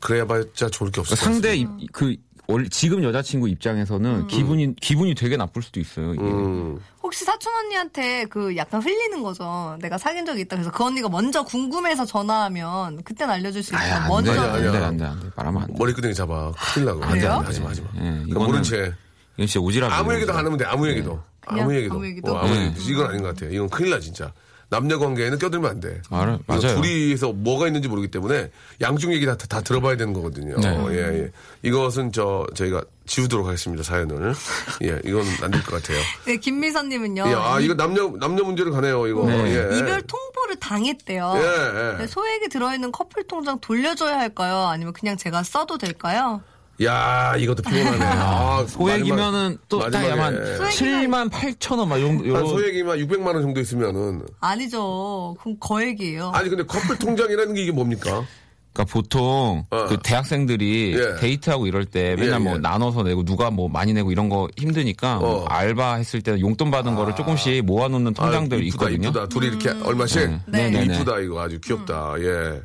그래야봤자 0.00 0.70
좋을 0.70 0.90
게것 0.90 1.18
상대 1.18 1.64
그 1.92 2.16
원- 2.52 2.68
지금 2.70 3.02
여자친구 3.02 3.48
입장에서는 3.48 4.26
기분이 4.28 4.74
기분이 4.76 5.14
되게 5.14 5.36
나쁠 5.36 5.62
수도 5.62 5.80
있어요. 5.80 6.14
이게. 6.14 6.22
음. 6.22 6.78
혹시 7.02 7.24
사촌 7.24 7.52
언니한테 7.54 8.26
그 8.26 8.56
약간 8.56 8.80
흘리는 8.82 9.22
거죠. 9.22 9.76
내가 9.80 9.98
사귄 9.98 10.24
적이 10.24 10.42
있다. 10.42 10.56
그래서 10.56 10.70
그 10.70 10.84
언니가 10.84 11.08
먼저 11.08 11.42
궁금해서 11.44 12.04
전화하면 12.06 13.02
그땐 13.02 13.28
알려줄 13.30 13.62
수 13.62 13.74
있다. 13.74 14.08
먼저. 14.08 14.30
아니야, 14.32 14.42
안 14.44 14.52
돼, 14.52 14.68
아니야. 14.68 14.86
안 14.86 14.96
돼, 14.96 15.04
안 15.04 15.20
돼. 15.20 15.26
말하면 15.36 15.62
안 15.62 15.68
돼. 15.68 15.74
머리끄댕이 15.78 16.14
잡아. 16.14 16.52
큰일 16.74 16.86
나고. 16.86 17.02
안 17.04 17.12
돼, 17.14 17.18
그래요? 17.20 17.32
안 17.32 17.40
돼. 17.40 17.46
하지 17.46 17.60
마, 17.60 17.68
하지 17.70 17.82
마. 17.82 17.88
예, 17.96 18.00
그러니까 18.00 18.38
모른 18.40 18.62
채. 18.62 18.92
이건 19.36 19.46
진짜 19.46 19.60
오지랖. 19.60 19.90
아무 19.90 20.14
얘기도 20.14 20.32
안 20.32 20.44
하면 20.46 20.56
돼. 20.58 20.64
아무 20.64 20.88
얘기도. 20.88 21.20
그냥 21.40 21.64
아무 21.64 21.74
얘기도. 21.76 21.94
아무 21.94 22.06
얘기도? 22.06 22.32
어, 22.32 22.38
아무 22.38 22.54
네. 22.54 22.66
얘기도. 22.66 22.90
이건 22.92 23.06
아닌 23.08 23.22
것 23.22 23.34
같아. 23.34 23.46
이건 23.50 23.68
큰일 23.68 23.90
나, 23.90 23.98
진짜. 23.98 24.32
남녀 24.72 24.98
관계에는 24.98 25.38
껴들면 25.38 25.70
안 25.70 25.80
돼. 25.80 26.00
알아, 26.10 26.38
이거 26.42 26.42
맞아요. 26.46 26.80
둘이서 26.80 27.32
뭐가 27.34 27.66
있는지 27.66 27.88
모르기 27.88 28.08
때문에 28.08 28.50
양쪽 28.80 29.12
얘기 29.12 29.26
다, 29.26 29.36
다 29.36 29.60
들어봐야 29.60 29.96
되는 29.98 30.14
거거든요. 30.14 30.56
네. 30.58 30.68
어, 30.68 30.88
예, 30.92 30.96
예. 31.24 31.30
이것은 31.62 32.10
저, 32.10 32.46
저희가 32.54 32.82
지우도록 33.06 33.46
하겠습니다, 33.46 33.82
사연을. 33.82 34.32
예, 34.84 34.98
이건 35.04 35.24
안 35.42 35.50
될 35.50 35.60
것 35.62 35.82
같아요. 35.82 35.98
네, 36.24 36.36
김미선님은요. 36.38 37.24
예, 37.26 37.34
아, 37.34 37.60
이거 37.60 37.74
남녀, 37.74 38.08
남녀 38.18 38.42
문제로 38.44 38.72
가네요, 38.72 39.06
이거. 39.06 39.26
네. 39.26 39.34
예. 39.72 39.76
이별 39.78 40.00
통보를 40.02 40.56
당했대요. 40.58 41.34
예, 41.36 41.40
예. 41.42 41.98
네, 41.98 42.06
소액이 42.06 42.48
들어있는 42.48 42.92
커플 42.92 43.24
통장 43.24 43.60
돌려줘야 43.60 44.18
할까요? 44.18 44.68
아니면 44.68 44.94
그냥 44.94 45.18
제가 45.18 45.42
써도 45.42 45.76
될까요? 45.76 46.40
야, 46.82 47.34
이것도 47.36 47.62
피곤하네. 47.62 48.04
아, 48.04 48.64
소액이면은 48.66 49.58
또딱 49.68 49.90
마지막에. 49.92 50.10
야만 50.10 50.34
소액이면- 50.58 50.68
7만 50.70 51.30
8천 51.30 51.78
원막 51.78 51.98
정도 52.00 52.24
한 52.24 52.26
요런 52.26 52.46
소액이만 52.48 52.98
600만 52.98 53.26
원 53.26 53.42
정도 53.42 53.60
있으면은 53.60 54.22
아니죠. 54.40 55.36
그럼 55.40 55.56
거액이에요. 55.60 56.30
아니 56.34 56.48
근데 56.48 56.64
커플 56.64 56.98
통장이라는 56.98 57.54
게 57.54 57.62
이게 57.62 57.72
뭡니까? 57.72 58.24
그러니까 58.72 58.90
보통 58.90 59.64
어. 59.70 59.84
그 59.86 59.98
대학생들이 60.02 60.96
예. 60.98 61.20
데이트하고 61.20 61.66
이럴 61.66 61.84
때 61.84 62.16
맨날 62.18 62.40
예, 62.40 62.42
뭐 62.42 62.54
예. 62.54 62.58
나눠서 62.58 63.02
내고 63.02 63.22
누가 63.22 63.50
뭐 63.50 63.68
많이 63.68 63.92
내고 63.92 64.10
이런 64.12 64.30
거 64.30 64.48
힘드니까 64.56 65.16
뭐 65.16 65.42
어. 65.42 65.44
알바 65.44 65.96
했을 65.96 66.22
때 66.22 66.40
용돈 66.40 66.70
받은 66.70 66.94
거를 66.94 67.14
조금씩 67.14 67.66
모아놓는 67.66 68.14
통장들 68.14 68.58
아, 68.58 68.60
이쁘다, 68.62 68.86
있거든요. 68.88 69.08
이쁘다. 69.10 69.26
둘이 69.28 69.46
이렇게 69.48 69.70
얼마씩? 69.84 70.30
네. 70.46 70.70
네, 70.70 70.86
네. 70.86 70.94
이쁘다 70.94 71.18
이거 71.20 71.42
아주 71.42 71.60
귀엽다. 71.60 72.14
예. 72.20 72.62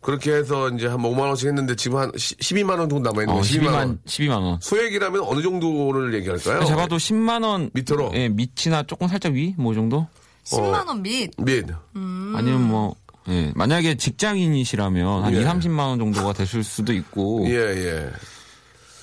그렇게 0.00 0.32
해서 0.32 0.70
이제 0.70 0.86
한 0.86 0.98
5만 0.98 1.18
원씩 1.20 1.48
했는데 1.48 1.76
지금 1.76 1.98
한 1.98 2.10
12만 2.12 2.78
원 2.78 2.88
정도 2.88 3.00
남아 3.00 3.22
있는 3.22 3.34
어, 3.34 3.36
거 3.36 3.42
12만, 3.42 3.60
12만 3.60 3.74
원. 3.74 3.98
12만 4.06 4.30
원. 4.42 4.58
소액이라면 4.62 5.20
어느 5.22 5.42
정도를 5.42 6.14
얘기할까요? 6.14 6.64
제가 6.64 6.76
봐도 6.82 6.96
10만 6.96 7.44
원 7.44 7.70
밑으로? 7.74 8.10
예, 8.14 8.28
밑이나 8.28 8.82
조금 8.84 9.08
살짝 9.08 9.32
위 9.32 9.54
뭐 9.58 9.74
정도? 9.74 10.06
10만 10.44 10.86
원 10.86 11.02
밑. 11.02 11.30
및 11.38 11.66
아니면 11.94 12.66
뭐 12.68 12.94
예, 13.28 13.52
만약에 13.54 13.96
직장인이시라면 13.96 15.24
한 15.24 15.34
예. 15.34 15.42
2, 15.42 15.44
30만 15.44 15.78
원 15.80 15.98
정도가 15.98 16.32
되실 16.32 16.64
수도 16.64 16.92
있고 16.94 17.44
예, 17.48 17.54
예. 17.56 18.10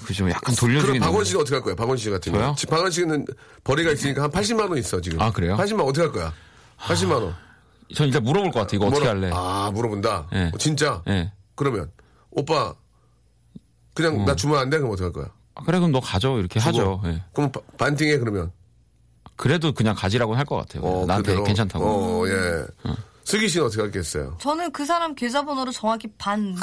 그죠 0.05 0.27
약간 0.29 0.55
그럼 0.55 0.55
돌려주긴 0.55 0.99
박원. 1.01 1.23
씨는 1.25 1.41
어떻게 1.41 1.55
할 1.55 1.63
거예요? 1.63 1.75
박원 1.75 1.97
씨 1.97 2.09
같은 2.09 2.31
저요? 2.33 2.41
경우. 2.41 2.55
지금 2.55 2.71
박원 2.75 2.91
씨는 2.91 3.25
벌이가 3.63 3.91
있으니까 3.91 4.23
한 4.23 4.31
80만 4.31 4.69
원 4.69 4.77
있어, 4.77 4.99
지금. 5.01 5.19
아, 5.21 5.31
그래요? 5.31 5.55
80만 5.57 5.79
원 5.79 5.89
어떻게 5.89 6.01
할 6.01 6.11
거야? 6.11 6.33
80만 6.79 7.11
원. 7.21 7.35
전 7.95 8.07
일단 8.07 8.23
물어볼 8.23 8.51
것 8.51 8.59
같아 8.61 8.75
이거 8.75 8.87
어떻게 8.87 9.05
물어- 9.05 9.07
할래? 9.09 9.29
아, 9.33 9.71
물어본다. 9.73 10.27
예. 10.33 10.51
어, 10.53 10.57
진짜? 10.57 11.01
예. 11.07 11.31
그러면 11.55 11.91
오빠 12.31 12.73
그냥 13.93 14.25
나 14.25 14.35
주면 14.35 14.59
안 14.59 14.69
돼? 14.69 14.77
그럼 14.77 14.91
어떻게 14.91 15.05
할 15.05 15.13
거야? 15.13 15.25
아, 15.55 15.63
그래 15.63 15.79
그럼 15.79 15.91
너 15.91 15.99
가져 15.99 16.37
이렇게 16.37 16.59
하죠. 16.59 17.01
예. 17.05 17.23
그럼 17.33 17.51
바- 17.51 17.61
반띵해 17.77 18.17
그러면. 18.19 18.51
그래도 19.35 19.71
그냥 19.71 19.95
가지라고 19.95 20.35
할 20.35 20.45
것 20.45 20.55
같아요. 20.57 20.83
어, 20.83 21.05
나한테 21.05 21.27
그대로. 21.31 21.43
괜찮다고. 21.43 21.85
어, 21.85 22.27
예. 22.27 22.65
슬기 23.23 23.47
씨는 23.49 23.65
어떻게 23.67 23.81
하겠어요? 23.81 24.37
저는 24.39 24.71
그 24.71 24.85
사람 24.85 25.13
계좌번호를 25.15 25.73
정확히 25.73 26.07
반 26.17 26.53
넣- 26.53 26.59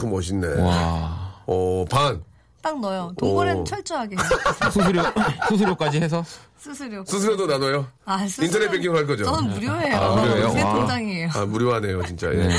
크, 0.00 0.06
멋있네. 0.06 0.60
와 0.62 1.42
어, 1.46 1.84
반. 1.90 2.22
딱 2.62 2.80
넣어요. 2.80 3.12
오. 3.22 3.64
철저하게. 3.64 4.16
수수료 4.72 5.02
수수료까지 5.48 6.00
해서 6.00 6.24
수수료. 6.58 7.04
수수료도 7.06 7.46
나눠요? 7.46 7.86
아, 8.04 8.18
수수료. 8.26 8.46
인터넷 8.46 8.68
뱅킹을 8.70 8.96
할 8.96 9.06
거죠? 9.06 9.24
저는 9.24 9.50
무료예요. 9.50 9.96
아, 9.96 10.16
무료예요? 10.16 10.50
새 10.50 10.62
와. 10.62 10.74
통장이에요. 10.74 11.28
아, 11.34 11.46
무료하네요, 11.46 12.02
진짜. 12.04 12.32
예. 12.32 12.36
네. 12.48 12.56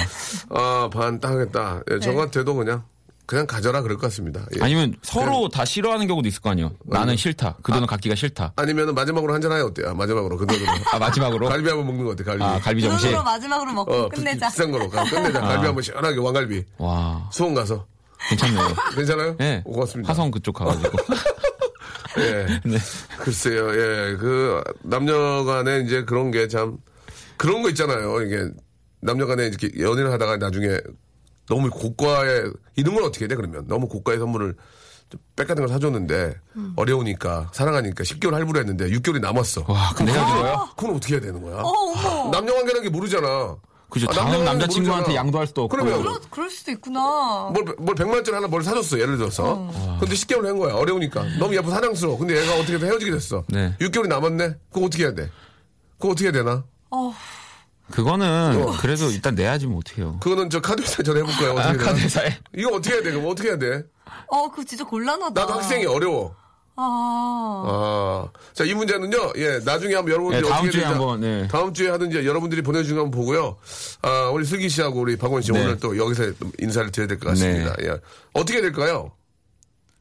아, 0.51 0.89
반 0.91 1.19
딱 1.19 1.31
하겠다. 1.33 1.81
예, 1.91 1.99
저 1.99 2.11
네. 2.11 2.15
같아도 2.15 2.55
그냥, 2.55 2.83
그냥 3.25 3.45
가져라 3.45 3.81
그럴 3.81 3.97
것 3.97 4.03
같습니다. 4.03 4.41
예. 4.57 4.63
아니면 4.63 4.95
서로 5.03 5.49
다 5.49 5.65
싫어하는 5.65 6.07
경우도 6.07 6.27
있을 6.29 6.41
거 6.41 6.49
아니에요. 6.49 6.71
나는 6.85 7.17
싫다. 7.17 7.57
그 7.61 7.71
돈은 7.73 7.85
갖기가 7.85 8.15
싫다. 8.15 8.53
아니면 8.55 8.95
마지막으로 8.95 9.33
한잔 9.33 9.51
하요 9.51 9.65
어때요? 9.65 9.93
마지막으로 9.93 10.37
그 10.37 10.47
돈으로. 10.47 10.65
아 10.93 10.97
마지막으로 10.97 11.49
갈비 11.49 11.67
한번 11.67 11.85
먹는 11.87 12.05
거 12.05 12.11
어때? 12.11 12.23
갈비. 12.23 12.41
아 12.43 12.57
갈비 12.59 12.81
그 12.81 12.87
정식. 12.87 13.07
돈으로 13.07 13.23
마지막으로 13.23 13.73
먹고 13.73 13.93
어, 13.93 14.09
끝내자. 14.09 14.47
비- 14.47 14.51
비싼 14.53 14.71
거로 14.71 14.89
가- 14.89 15.03
끝내자. 15.03 15.41
갈비 15.41 15.65
한번 15.65 15.83
시원하게 15.83 16.17
왕갈비. 16.19 16.63
와 16.77 17.29
수원 17.31 17.53
가서. 17.53 17.85
괜찮네요. 18.27 18.75
괜찮아요? 18.95 19.35
네. 19.37 19.61
고맙습니다. 19.65 20.09
화성 20.11 20.31
그쪽 20.31 20.53
가가지고. 20.53 20.97
예. 22.19 22.59
네. 22.65 22.77
글쎄요, 23.19 23.69
예. 23.71 24.17
그, 24.17 24.61
남녀 24.83 25.43
간에 25.45 25.79
이제 25.81 26.03
그런 26.03 26.31
게 26.31 26.47
참, 26.47 26.77
그런 27.37 27.61
거 27.61 27.69
있잖아요. 27.69 28.21
이게, 28.21 28.49
남녀 29.01 29.25
간에 29.25 29.45
이렇게 29.47 29.69
연애를 29.79 30.11
하다가 30.11 30.37
나중에 30.37 30.79
너무 31.47 31.69
고가의, 31.69 32.51
이런 32.75 32.95
건 32.95 33.05
어떻게 33.05 33.27
돼, 33.27 33.35
그러면? 33.35 33.65
너무 33.67 33.87
고가의 33.87 34.19
선물을 34.19 34.55
좀 35.09 35.19
빽같은 35.35 35.65
걸 35.65 35.69
사줬는데, 35.69 36.35
음. 36.57 36.73
어려우니까, 36.75 37.51
사랑하니까 37.53 38.03
10개월 38.03 38.31
할부로 38.33 38.59
했는데 38.59 38.89
6개월이 38.89 39.19
남았어. 39.21 39.63
와 39.67 39.91
근데 39.95 40.11
헤어진 40.11 40.35
거예요? 40.35 40.69
그건 40.75 40.95
어떻게 40.95 41.15
해야 41.15 41.21
되는 41.21 41.41
거야? 41.41 41.55
어, 41.61 41.67
어머. 41.67 42.29
남녀 42.31 42.53
관계라는 42.53 42.83
게 42.83 42.89
모르잖아. 42.89 43.55
그죠. 43.89 44.07
아, 44.09 44.13
다음 44.13 44.43
남자친구한테 44.45 45.07
모르잖아. 45.07 45.15
양도할 45.15 45.47
수도 45.47 45.63
없고. 45.63 45.75
그러면 45.75 46.01
그럴, 46.01 46.19
그럴 46.29 46.49
수도 46.49 46.71
있구나. 46.71 47.49
뭘, 47.53 47.65
뭘 47.79 47.95
100만짜리 47.95 48.33
하나 48.33 48.47
뭘 48.47 48.63
사줬어, 48.63 48.99
예를 48.99 49.17
들어서. 49.17 49.71
근데 49.99 50.13
10개월 50.15 50.45
한 50.45 50.57
거야, 50.59 50.75
어려우니까. 50.75 51.23
너무 51.39 51.55
예뻐, 51.55 51.71
사랑스러워. 51.71 52.17
근데 52.17 52.39
얘가 52.41 52.53
어떻게든 52.55 52.87
헤어지게 52.87 53.11
됐어. 53.11 53.43
네. 53.47 53.75
6개월이 53.79 54.07
남았네? 54.07 54.55
그거 54.71 54.85
어떻게 54.85 55.03
해야 55.03 55.13
돼? 55.13 55.29
그거 55.97 56.09
어떻게 56.13 56.25
해야 56.25 56.31
되나? 56.31 56.63
어, 56.91 57.13
그거는 57.91 58.75
그래도 58.77 59.09
일단 59.09 59.33
내야지 59.35 59.65
뭐 59.65 59.79
어떡해요. 59.79 60.19
그거는 60.19 60.49
저 60.49 60.61
카드 60.61 60.81
회사 60.81 61.01
전화해볼까요? 61.01 61.51
어떻게 61.53 61.67
아, 61.67 61.71
되나? 61.73 61.83
카드사에 61.85 62.37
이거 62.55 62.69
어떻게 62.75 62.93
해야 62.95 63.03
돼? 63.03 63.11
그럼 63.11 63.27
어떻게 63.27 63.49
해야 63.49 63.57
돼? 63.57 63.83
어, 64.27 64.49
그거 64.49 64.63
진짜 64.63 64.83
곤란하다. 64.85 65.41
나도 65.41 65.53
학생이 65.53 65.85
어려워. 65.85 66.35
아. 66.81 67.63
아. 67.67 68.39
자, 68.53 68.63
이 68.63 68.73
문제는요, 68.73 69.33
예, 69.37 69.59
나중에 69.65 69.95
한번 69.95 70.13
여러분들이 70.13 70.41
네, 70.41 70.47
다음 70.49 70.59
어떻게 70.61 70.71
주에 70.71 70.81
되는지 70.81 70.99
한번, 70.99 71.19
네. 71.21 71.47
다음 71.49 71.73
주에 71.73 71.89
하든지 71.89 72.25
여러분들이 72.25 72.61
보내주신 72.61 72.95
거 72.95 73.03
한번 73.03 73.19
보고요. 73.19 73.57
아, 74.01 74.29
우리 74.33 74.45
슬기 74.45 74.69
씨하고 74.69 74.99
우리 75.01 75.17
박원 75.17 75.41
씨 75.41 75.51
네. 75.51 75.61
오늘 75.61 75.77
또 75.79 75.97
여기서 75.97 76.31
또 76.39 76.49
인사를 76.59 76.91
드려야 76.91 77.07
될 77.07 77.19
것 77.19 77.29
같습니다. 77.29 77.75
예. 77.81 77.99
어떻게 78.33 78.53
해야 78.55 78.61
될까요? 78.61 79.11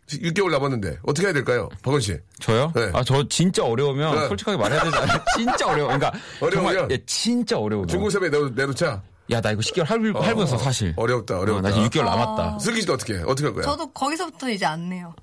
6개월 0.08 0.50
남았는데, 0.50 0.98
어떻게 1.02 1.26
해야 1.26 1.34
될까요? 1.34 1.68
박원 1.82 2.00
씨. 2.00 2.16
저요? 2.40 2.72
네. 2.74 2.90
아, 2.94 3.02
저 3.04 3.26
진짜 3.28 3.64
어려우면 3.64 4.14
네. 4.20 4.28
솔직하게 4.28 4.56
말해야 4.56 4.84
되잖아요. 4.84 5.18
진짜 5.36 5.66
어려워. 5.66 5.88
그러니까 5.88 6.12
어려우면? 6.40 6.72
정말 6.78 6.90
예, 6.92 7.02
진짜 7.04 7.58
어려워. 7.58 7.84
중고세에 7.86 8.28
내놓, 8.30 8.52
내놓자. 8.54 9.02
야, 9.30 9.40
나 9.42 9.50
이거 9.52 9.60
10개월 9.60 9.84
할부, 9.84 10.18
할부했어, 10.18 10.56
사실. 10.56 10.94
어렵다, 10.96 11.38
어렵다. 11.38 11.58
어, 11.58 11.60
나 11.60 11.70
지금 11.70 11.86
6개월 11.90 12.04
남았다. 12.06 12.58
슬기 12.60 12.80
씨도 12.80 12.94
어떻게 12.94 13.14
해? 13.18 13.22
어떻게 13.26 13.44
할 13.44 13.52
거야? 13.54 13.64
저도 13.64 13.86
거기서부터 13.92 14.48
이제 14.48 14.64
안 14.64 14.88
내요. 14.88 15.14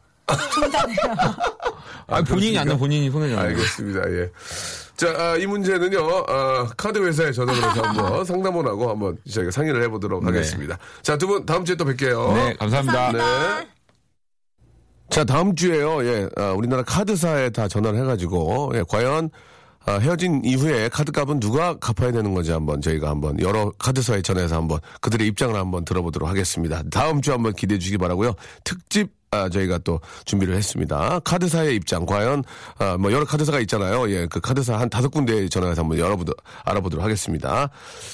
중단해요. 0.54 0.98
아, 2.08 2.22
본인이 2.22 2.54
그렇습니까? 2.54 2.62
안 2.62 2.68
내면 2.68 2.80
본인이 2.80 3.10
손해잖아요. 3.10 3.48
알겠습니다. 3.48 4.12
예. 4.12 4.32
자, 4.96 5.14
아, 5.18 5.36
이 5.38 5.46
문제는요, 5.46 6.26
아, 6.28 6.68
카드 6.78 7.00
회사에 7.00 7.32
전화를 7.32 7.62
해서 7.70 7.82
한번 7.84 8.24
상담을 8.26 8.66
하고 8.68 8.90
한번 8.90 9.18
저희가 9.30 9.52
상의를 9.52 9.84
해보도록 9.84 10.24
네. 10.24 10.28
하겠습니다. 10.32 10.78
자, 11.02 11.18
두 11.18 11.28
분 11.28 11.46
다음 11.46 11.66
주에 11.66 11.76
또 11.76 11.84
뵐게요. 11.86 12.34
네, 12.34 12.54
감사합니다. 12.60 13.12
네. 13.12 13.68
자, 15.10 15.24
다음 15.24 15.56
주에요, 15.56 16.04
예, 16.06 16.28
아, 16.36 16.52
우리나라 16.52 16.84
카드사에 16.84 17.50
다 17.52 17.68
전화를 17.68 18.00
해가지고, 18.00 18.72
예, 18.76 18.84
과연, 18.88 19.30
아, 19.86 19.94
헤어진 20.00 20.42
이후에 20.44 20.90
카드값은 20.90 21.40
누가 21.40 21.78
갚아야 21.78 22.12
되는 22.12 22.34
건지 22.34 22.52
한번 22.52 22.82
저희가 22.82 23.08
한번 23.10 23.40
여러 23.40 23.72
카드사에 23.78 24.22
전화해서 24.24 24.56
한번 24.56 24.80
그들의 25.02 25.28
입장을 25.28 25.54
한번 25.56 25.86
들어보도록 25.86 26.28
하겠습니다. 26.28 26.82
다음 26.90 27.22
주 27.22 27.32
한번 27.32 27.54
기대해 27.54 27.78
주시기 27.78 28.00
바라고요 28.00 28.34
특집, 28.64 29.12
아, 29.36 29.50
저희가 29.50 29.80
또 29.80 30.00
준비를 30.26 30.56
했습니다. 30.56 31.20
카드사의 31.20 31.76
입장, 31.76 32.06
과연, 32.06 32.44
아, 32.80 32.98
뭐 32.98 33.12
여러 33.12 33.26
카드사가 33.26 33.60
있잖아요. 33.62 34.10
예, 34.10 34.28
그 34.28 34.40
카드사 34.40 34.80
한 34.80 34.90
다섯 34.90 35.10
군데에 35.10 35.50
전화해서 35.50 35.82
한번 35.82 35.98
여러분들 35.98 36.34
알아보도록 36.64 37.04
하겠습니다. 37.04 37.70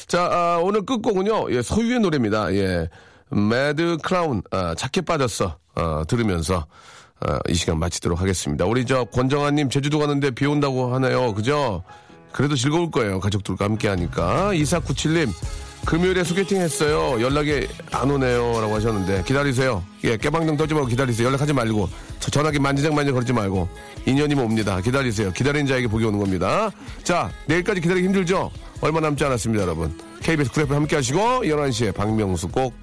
자, 0.08 0.24
아, 0.32 0.60
오늘 0.62 0.86
끝곡은요, 0.86 1.52
예, 1.52 1.62
소유의 1.62 2.00
노래입니다. 2.00 2.54
예, 2.56 2.90
매드 3.30 3.98
클라운, 4.04 4.42
아, 4.52 4.76
착해 4.76 5.06
빠졌어. 5.06 5.58
어, 5.76 6.04
들으면서 6.08 6.66
어, 7.26 7.38
이 7.48 7.54
시간 7.54 7.80
마치도록 7.80 8.20
하겠습니다. 8.20 8.66
우리 8.66 8.86
저 8.86 9.04
권정아님 9.06 9.70
제주도 9.70 10.00
가는데 10.00 10.32
비 10.32 10.46
온다고 10.46 10.94
하네요. 10.96 11.34
그죠? 11.34 11.84
그래도 12.32 12.56
즐거울 12.56 12.92
거예요. 12.92 13.20
가족들과 13.20 13.66
함께 13.66 13.88
하니까. 13.90 14.52
2497님, 14.54 15.30
금요일에 15.86 16.24
소개팅 16.24 16.62
했어요. 16.62 17.22
연락이 17.22 17.68
안 17.92 18.10
오네요. 18.10 18.62
라고 18.62 18.76
하셨는데, 18.76 19.24
기다리세요. 19.24 19.84
예, 20.04 20.16
깨방정 20.16 20.56
떨지 20.58 20.74
말고 20.74 20.88
기다리세요. 20.88 21.28
연락하지 21.28 21.54
말고, 21.54 21.90
저 22.20 22.32
전화기 22.32 22.60
만지작만지작 22.60 23.16
걸지 23.16 23.34
말고, 23.34 23.68
인연이면 24.06 24.46
옵니다. 24.46 24.80
기다리세요. 24.80 25.32
기다린 25.34 25.66
자에게 25.66 25.88
복이 25.88 26.06
오는 26.06 26.20
겁니다. 26.20 26.72
자, 27.04 27.32
내일까지 27.48 27.82
기다리기 27.82 28.08
힘들죠? 28.08 28.52
얼마 28.82 29.00
남지 29.00 29.24
않았습니다, 29.26 29.64
여러분. 29.64 29.98
KBS 30.22 30.52
쿨 30.52 30.64
FM 30.64 30.82
함께 30.82 30.96
하시고, 30.96 31.20
11시에 31.20 31.94
박명수 31.94 32.48
꼭 32.50 32.74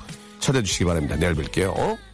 찾아주시기 0.40 0.84
바랍니다. 0.84 1.16
내일 1.16 1.34
뵐게요. 1.34 2.07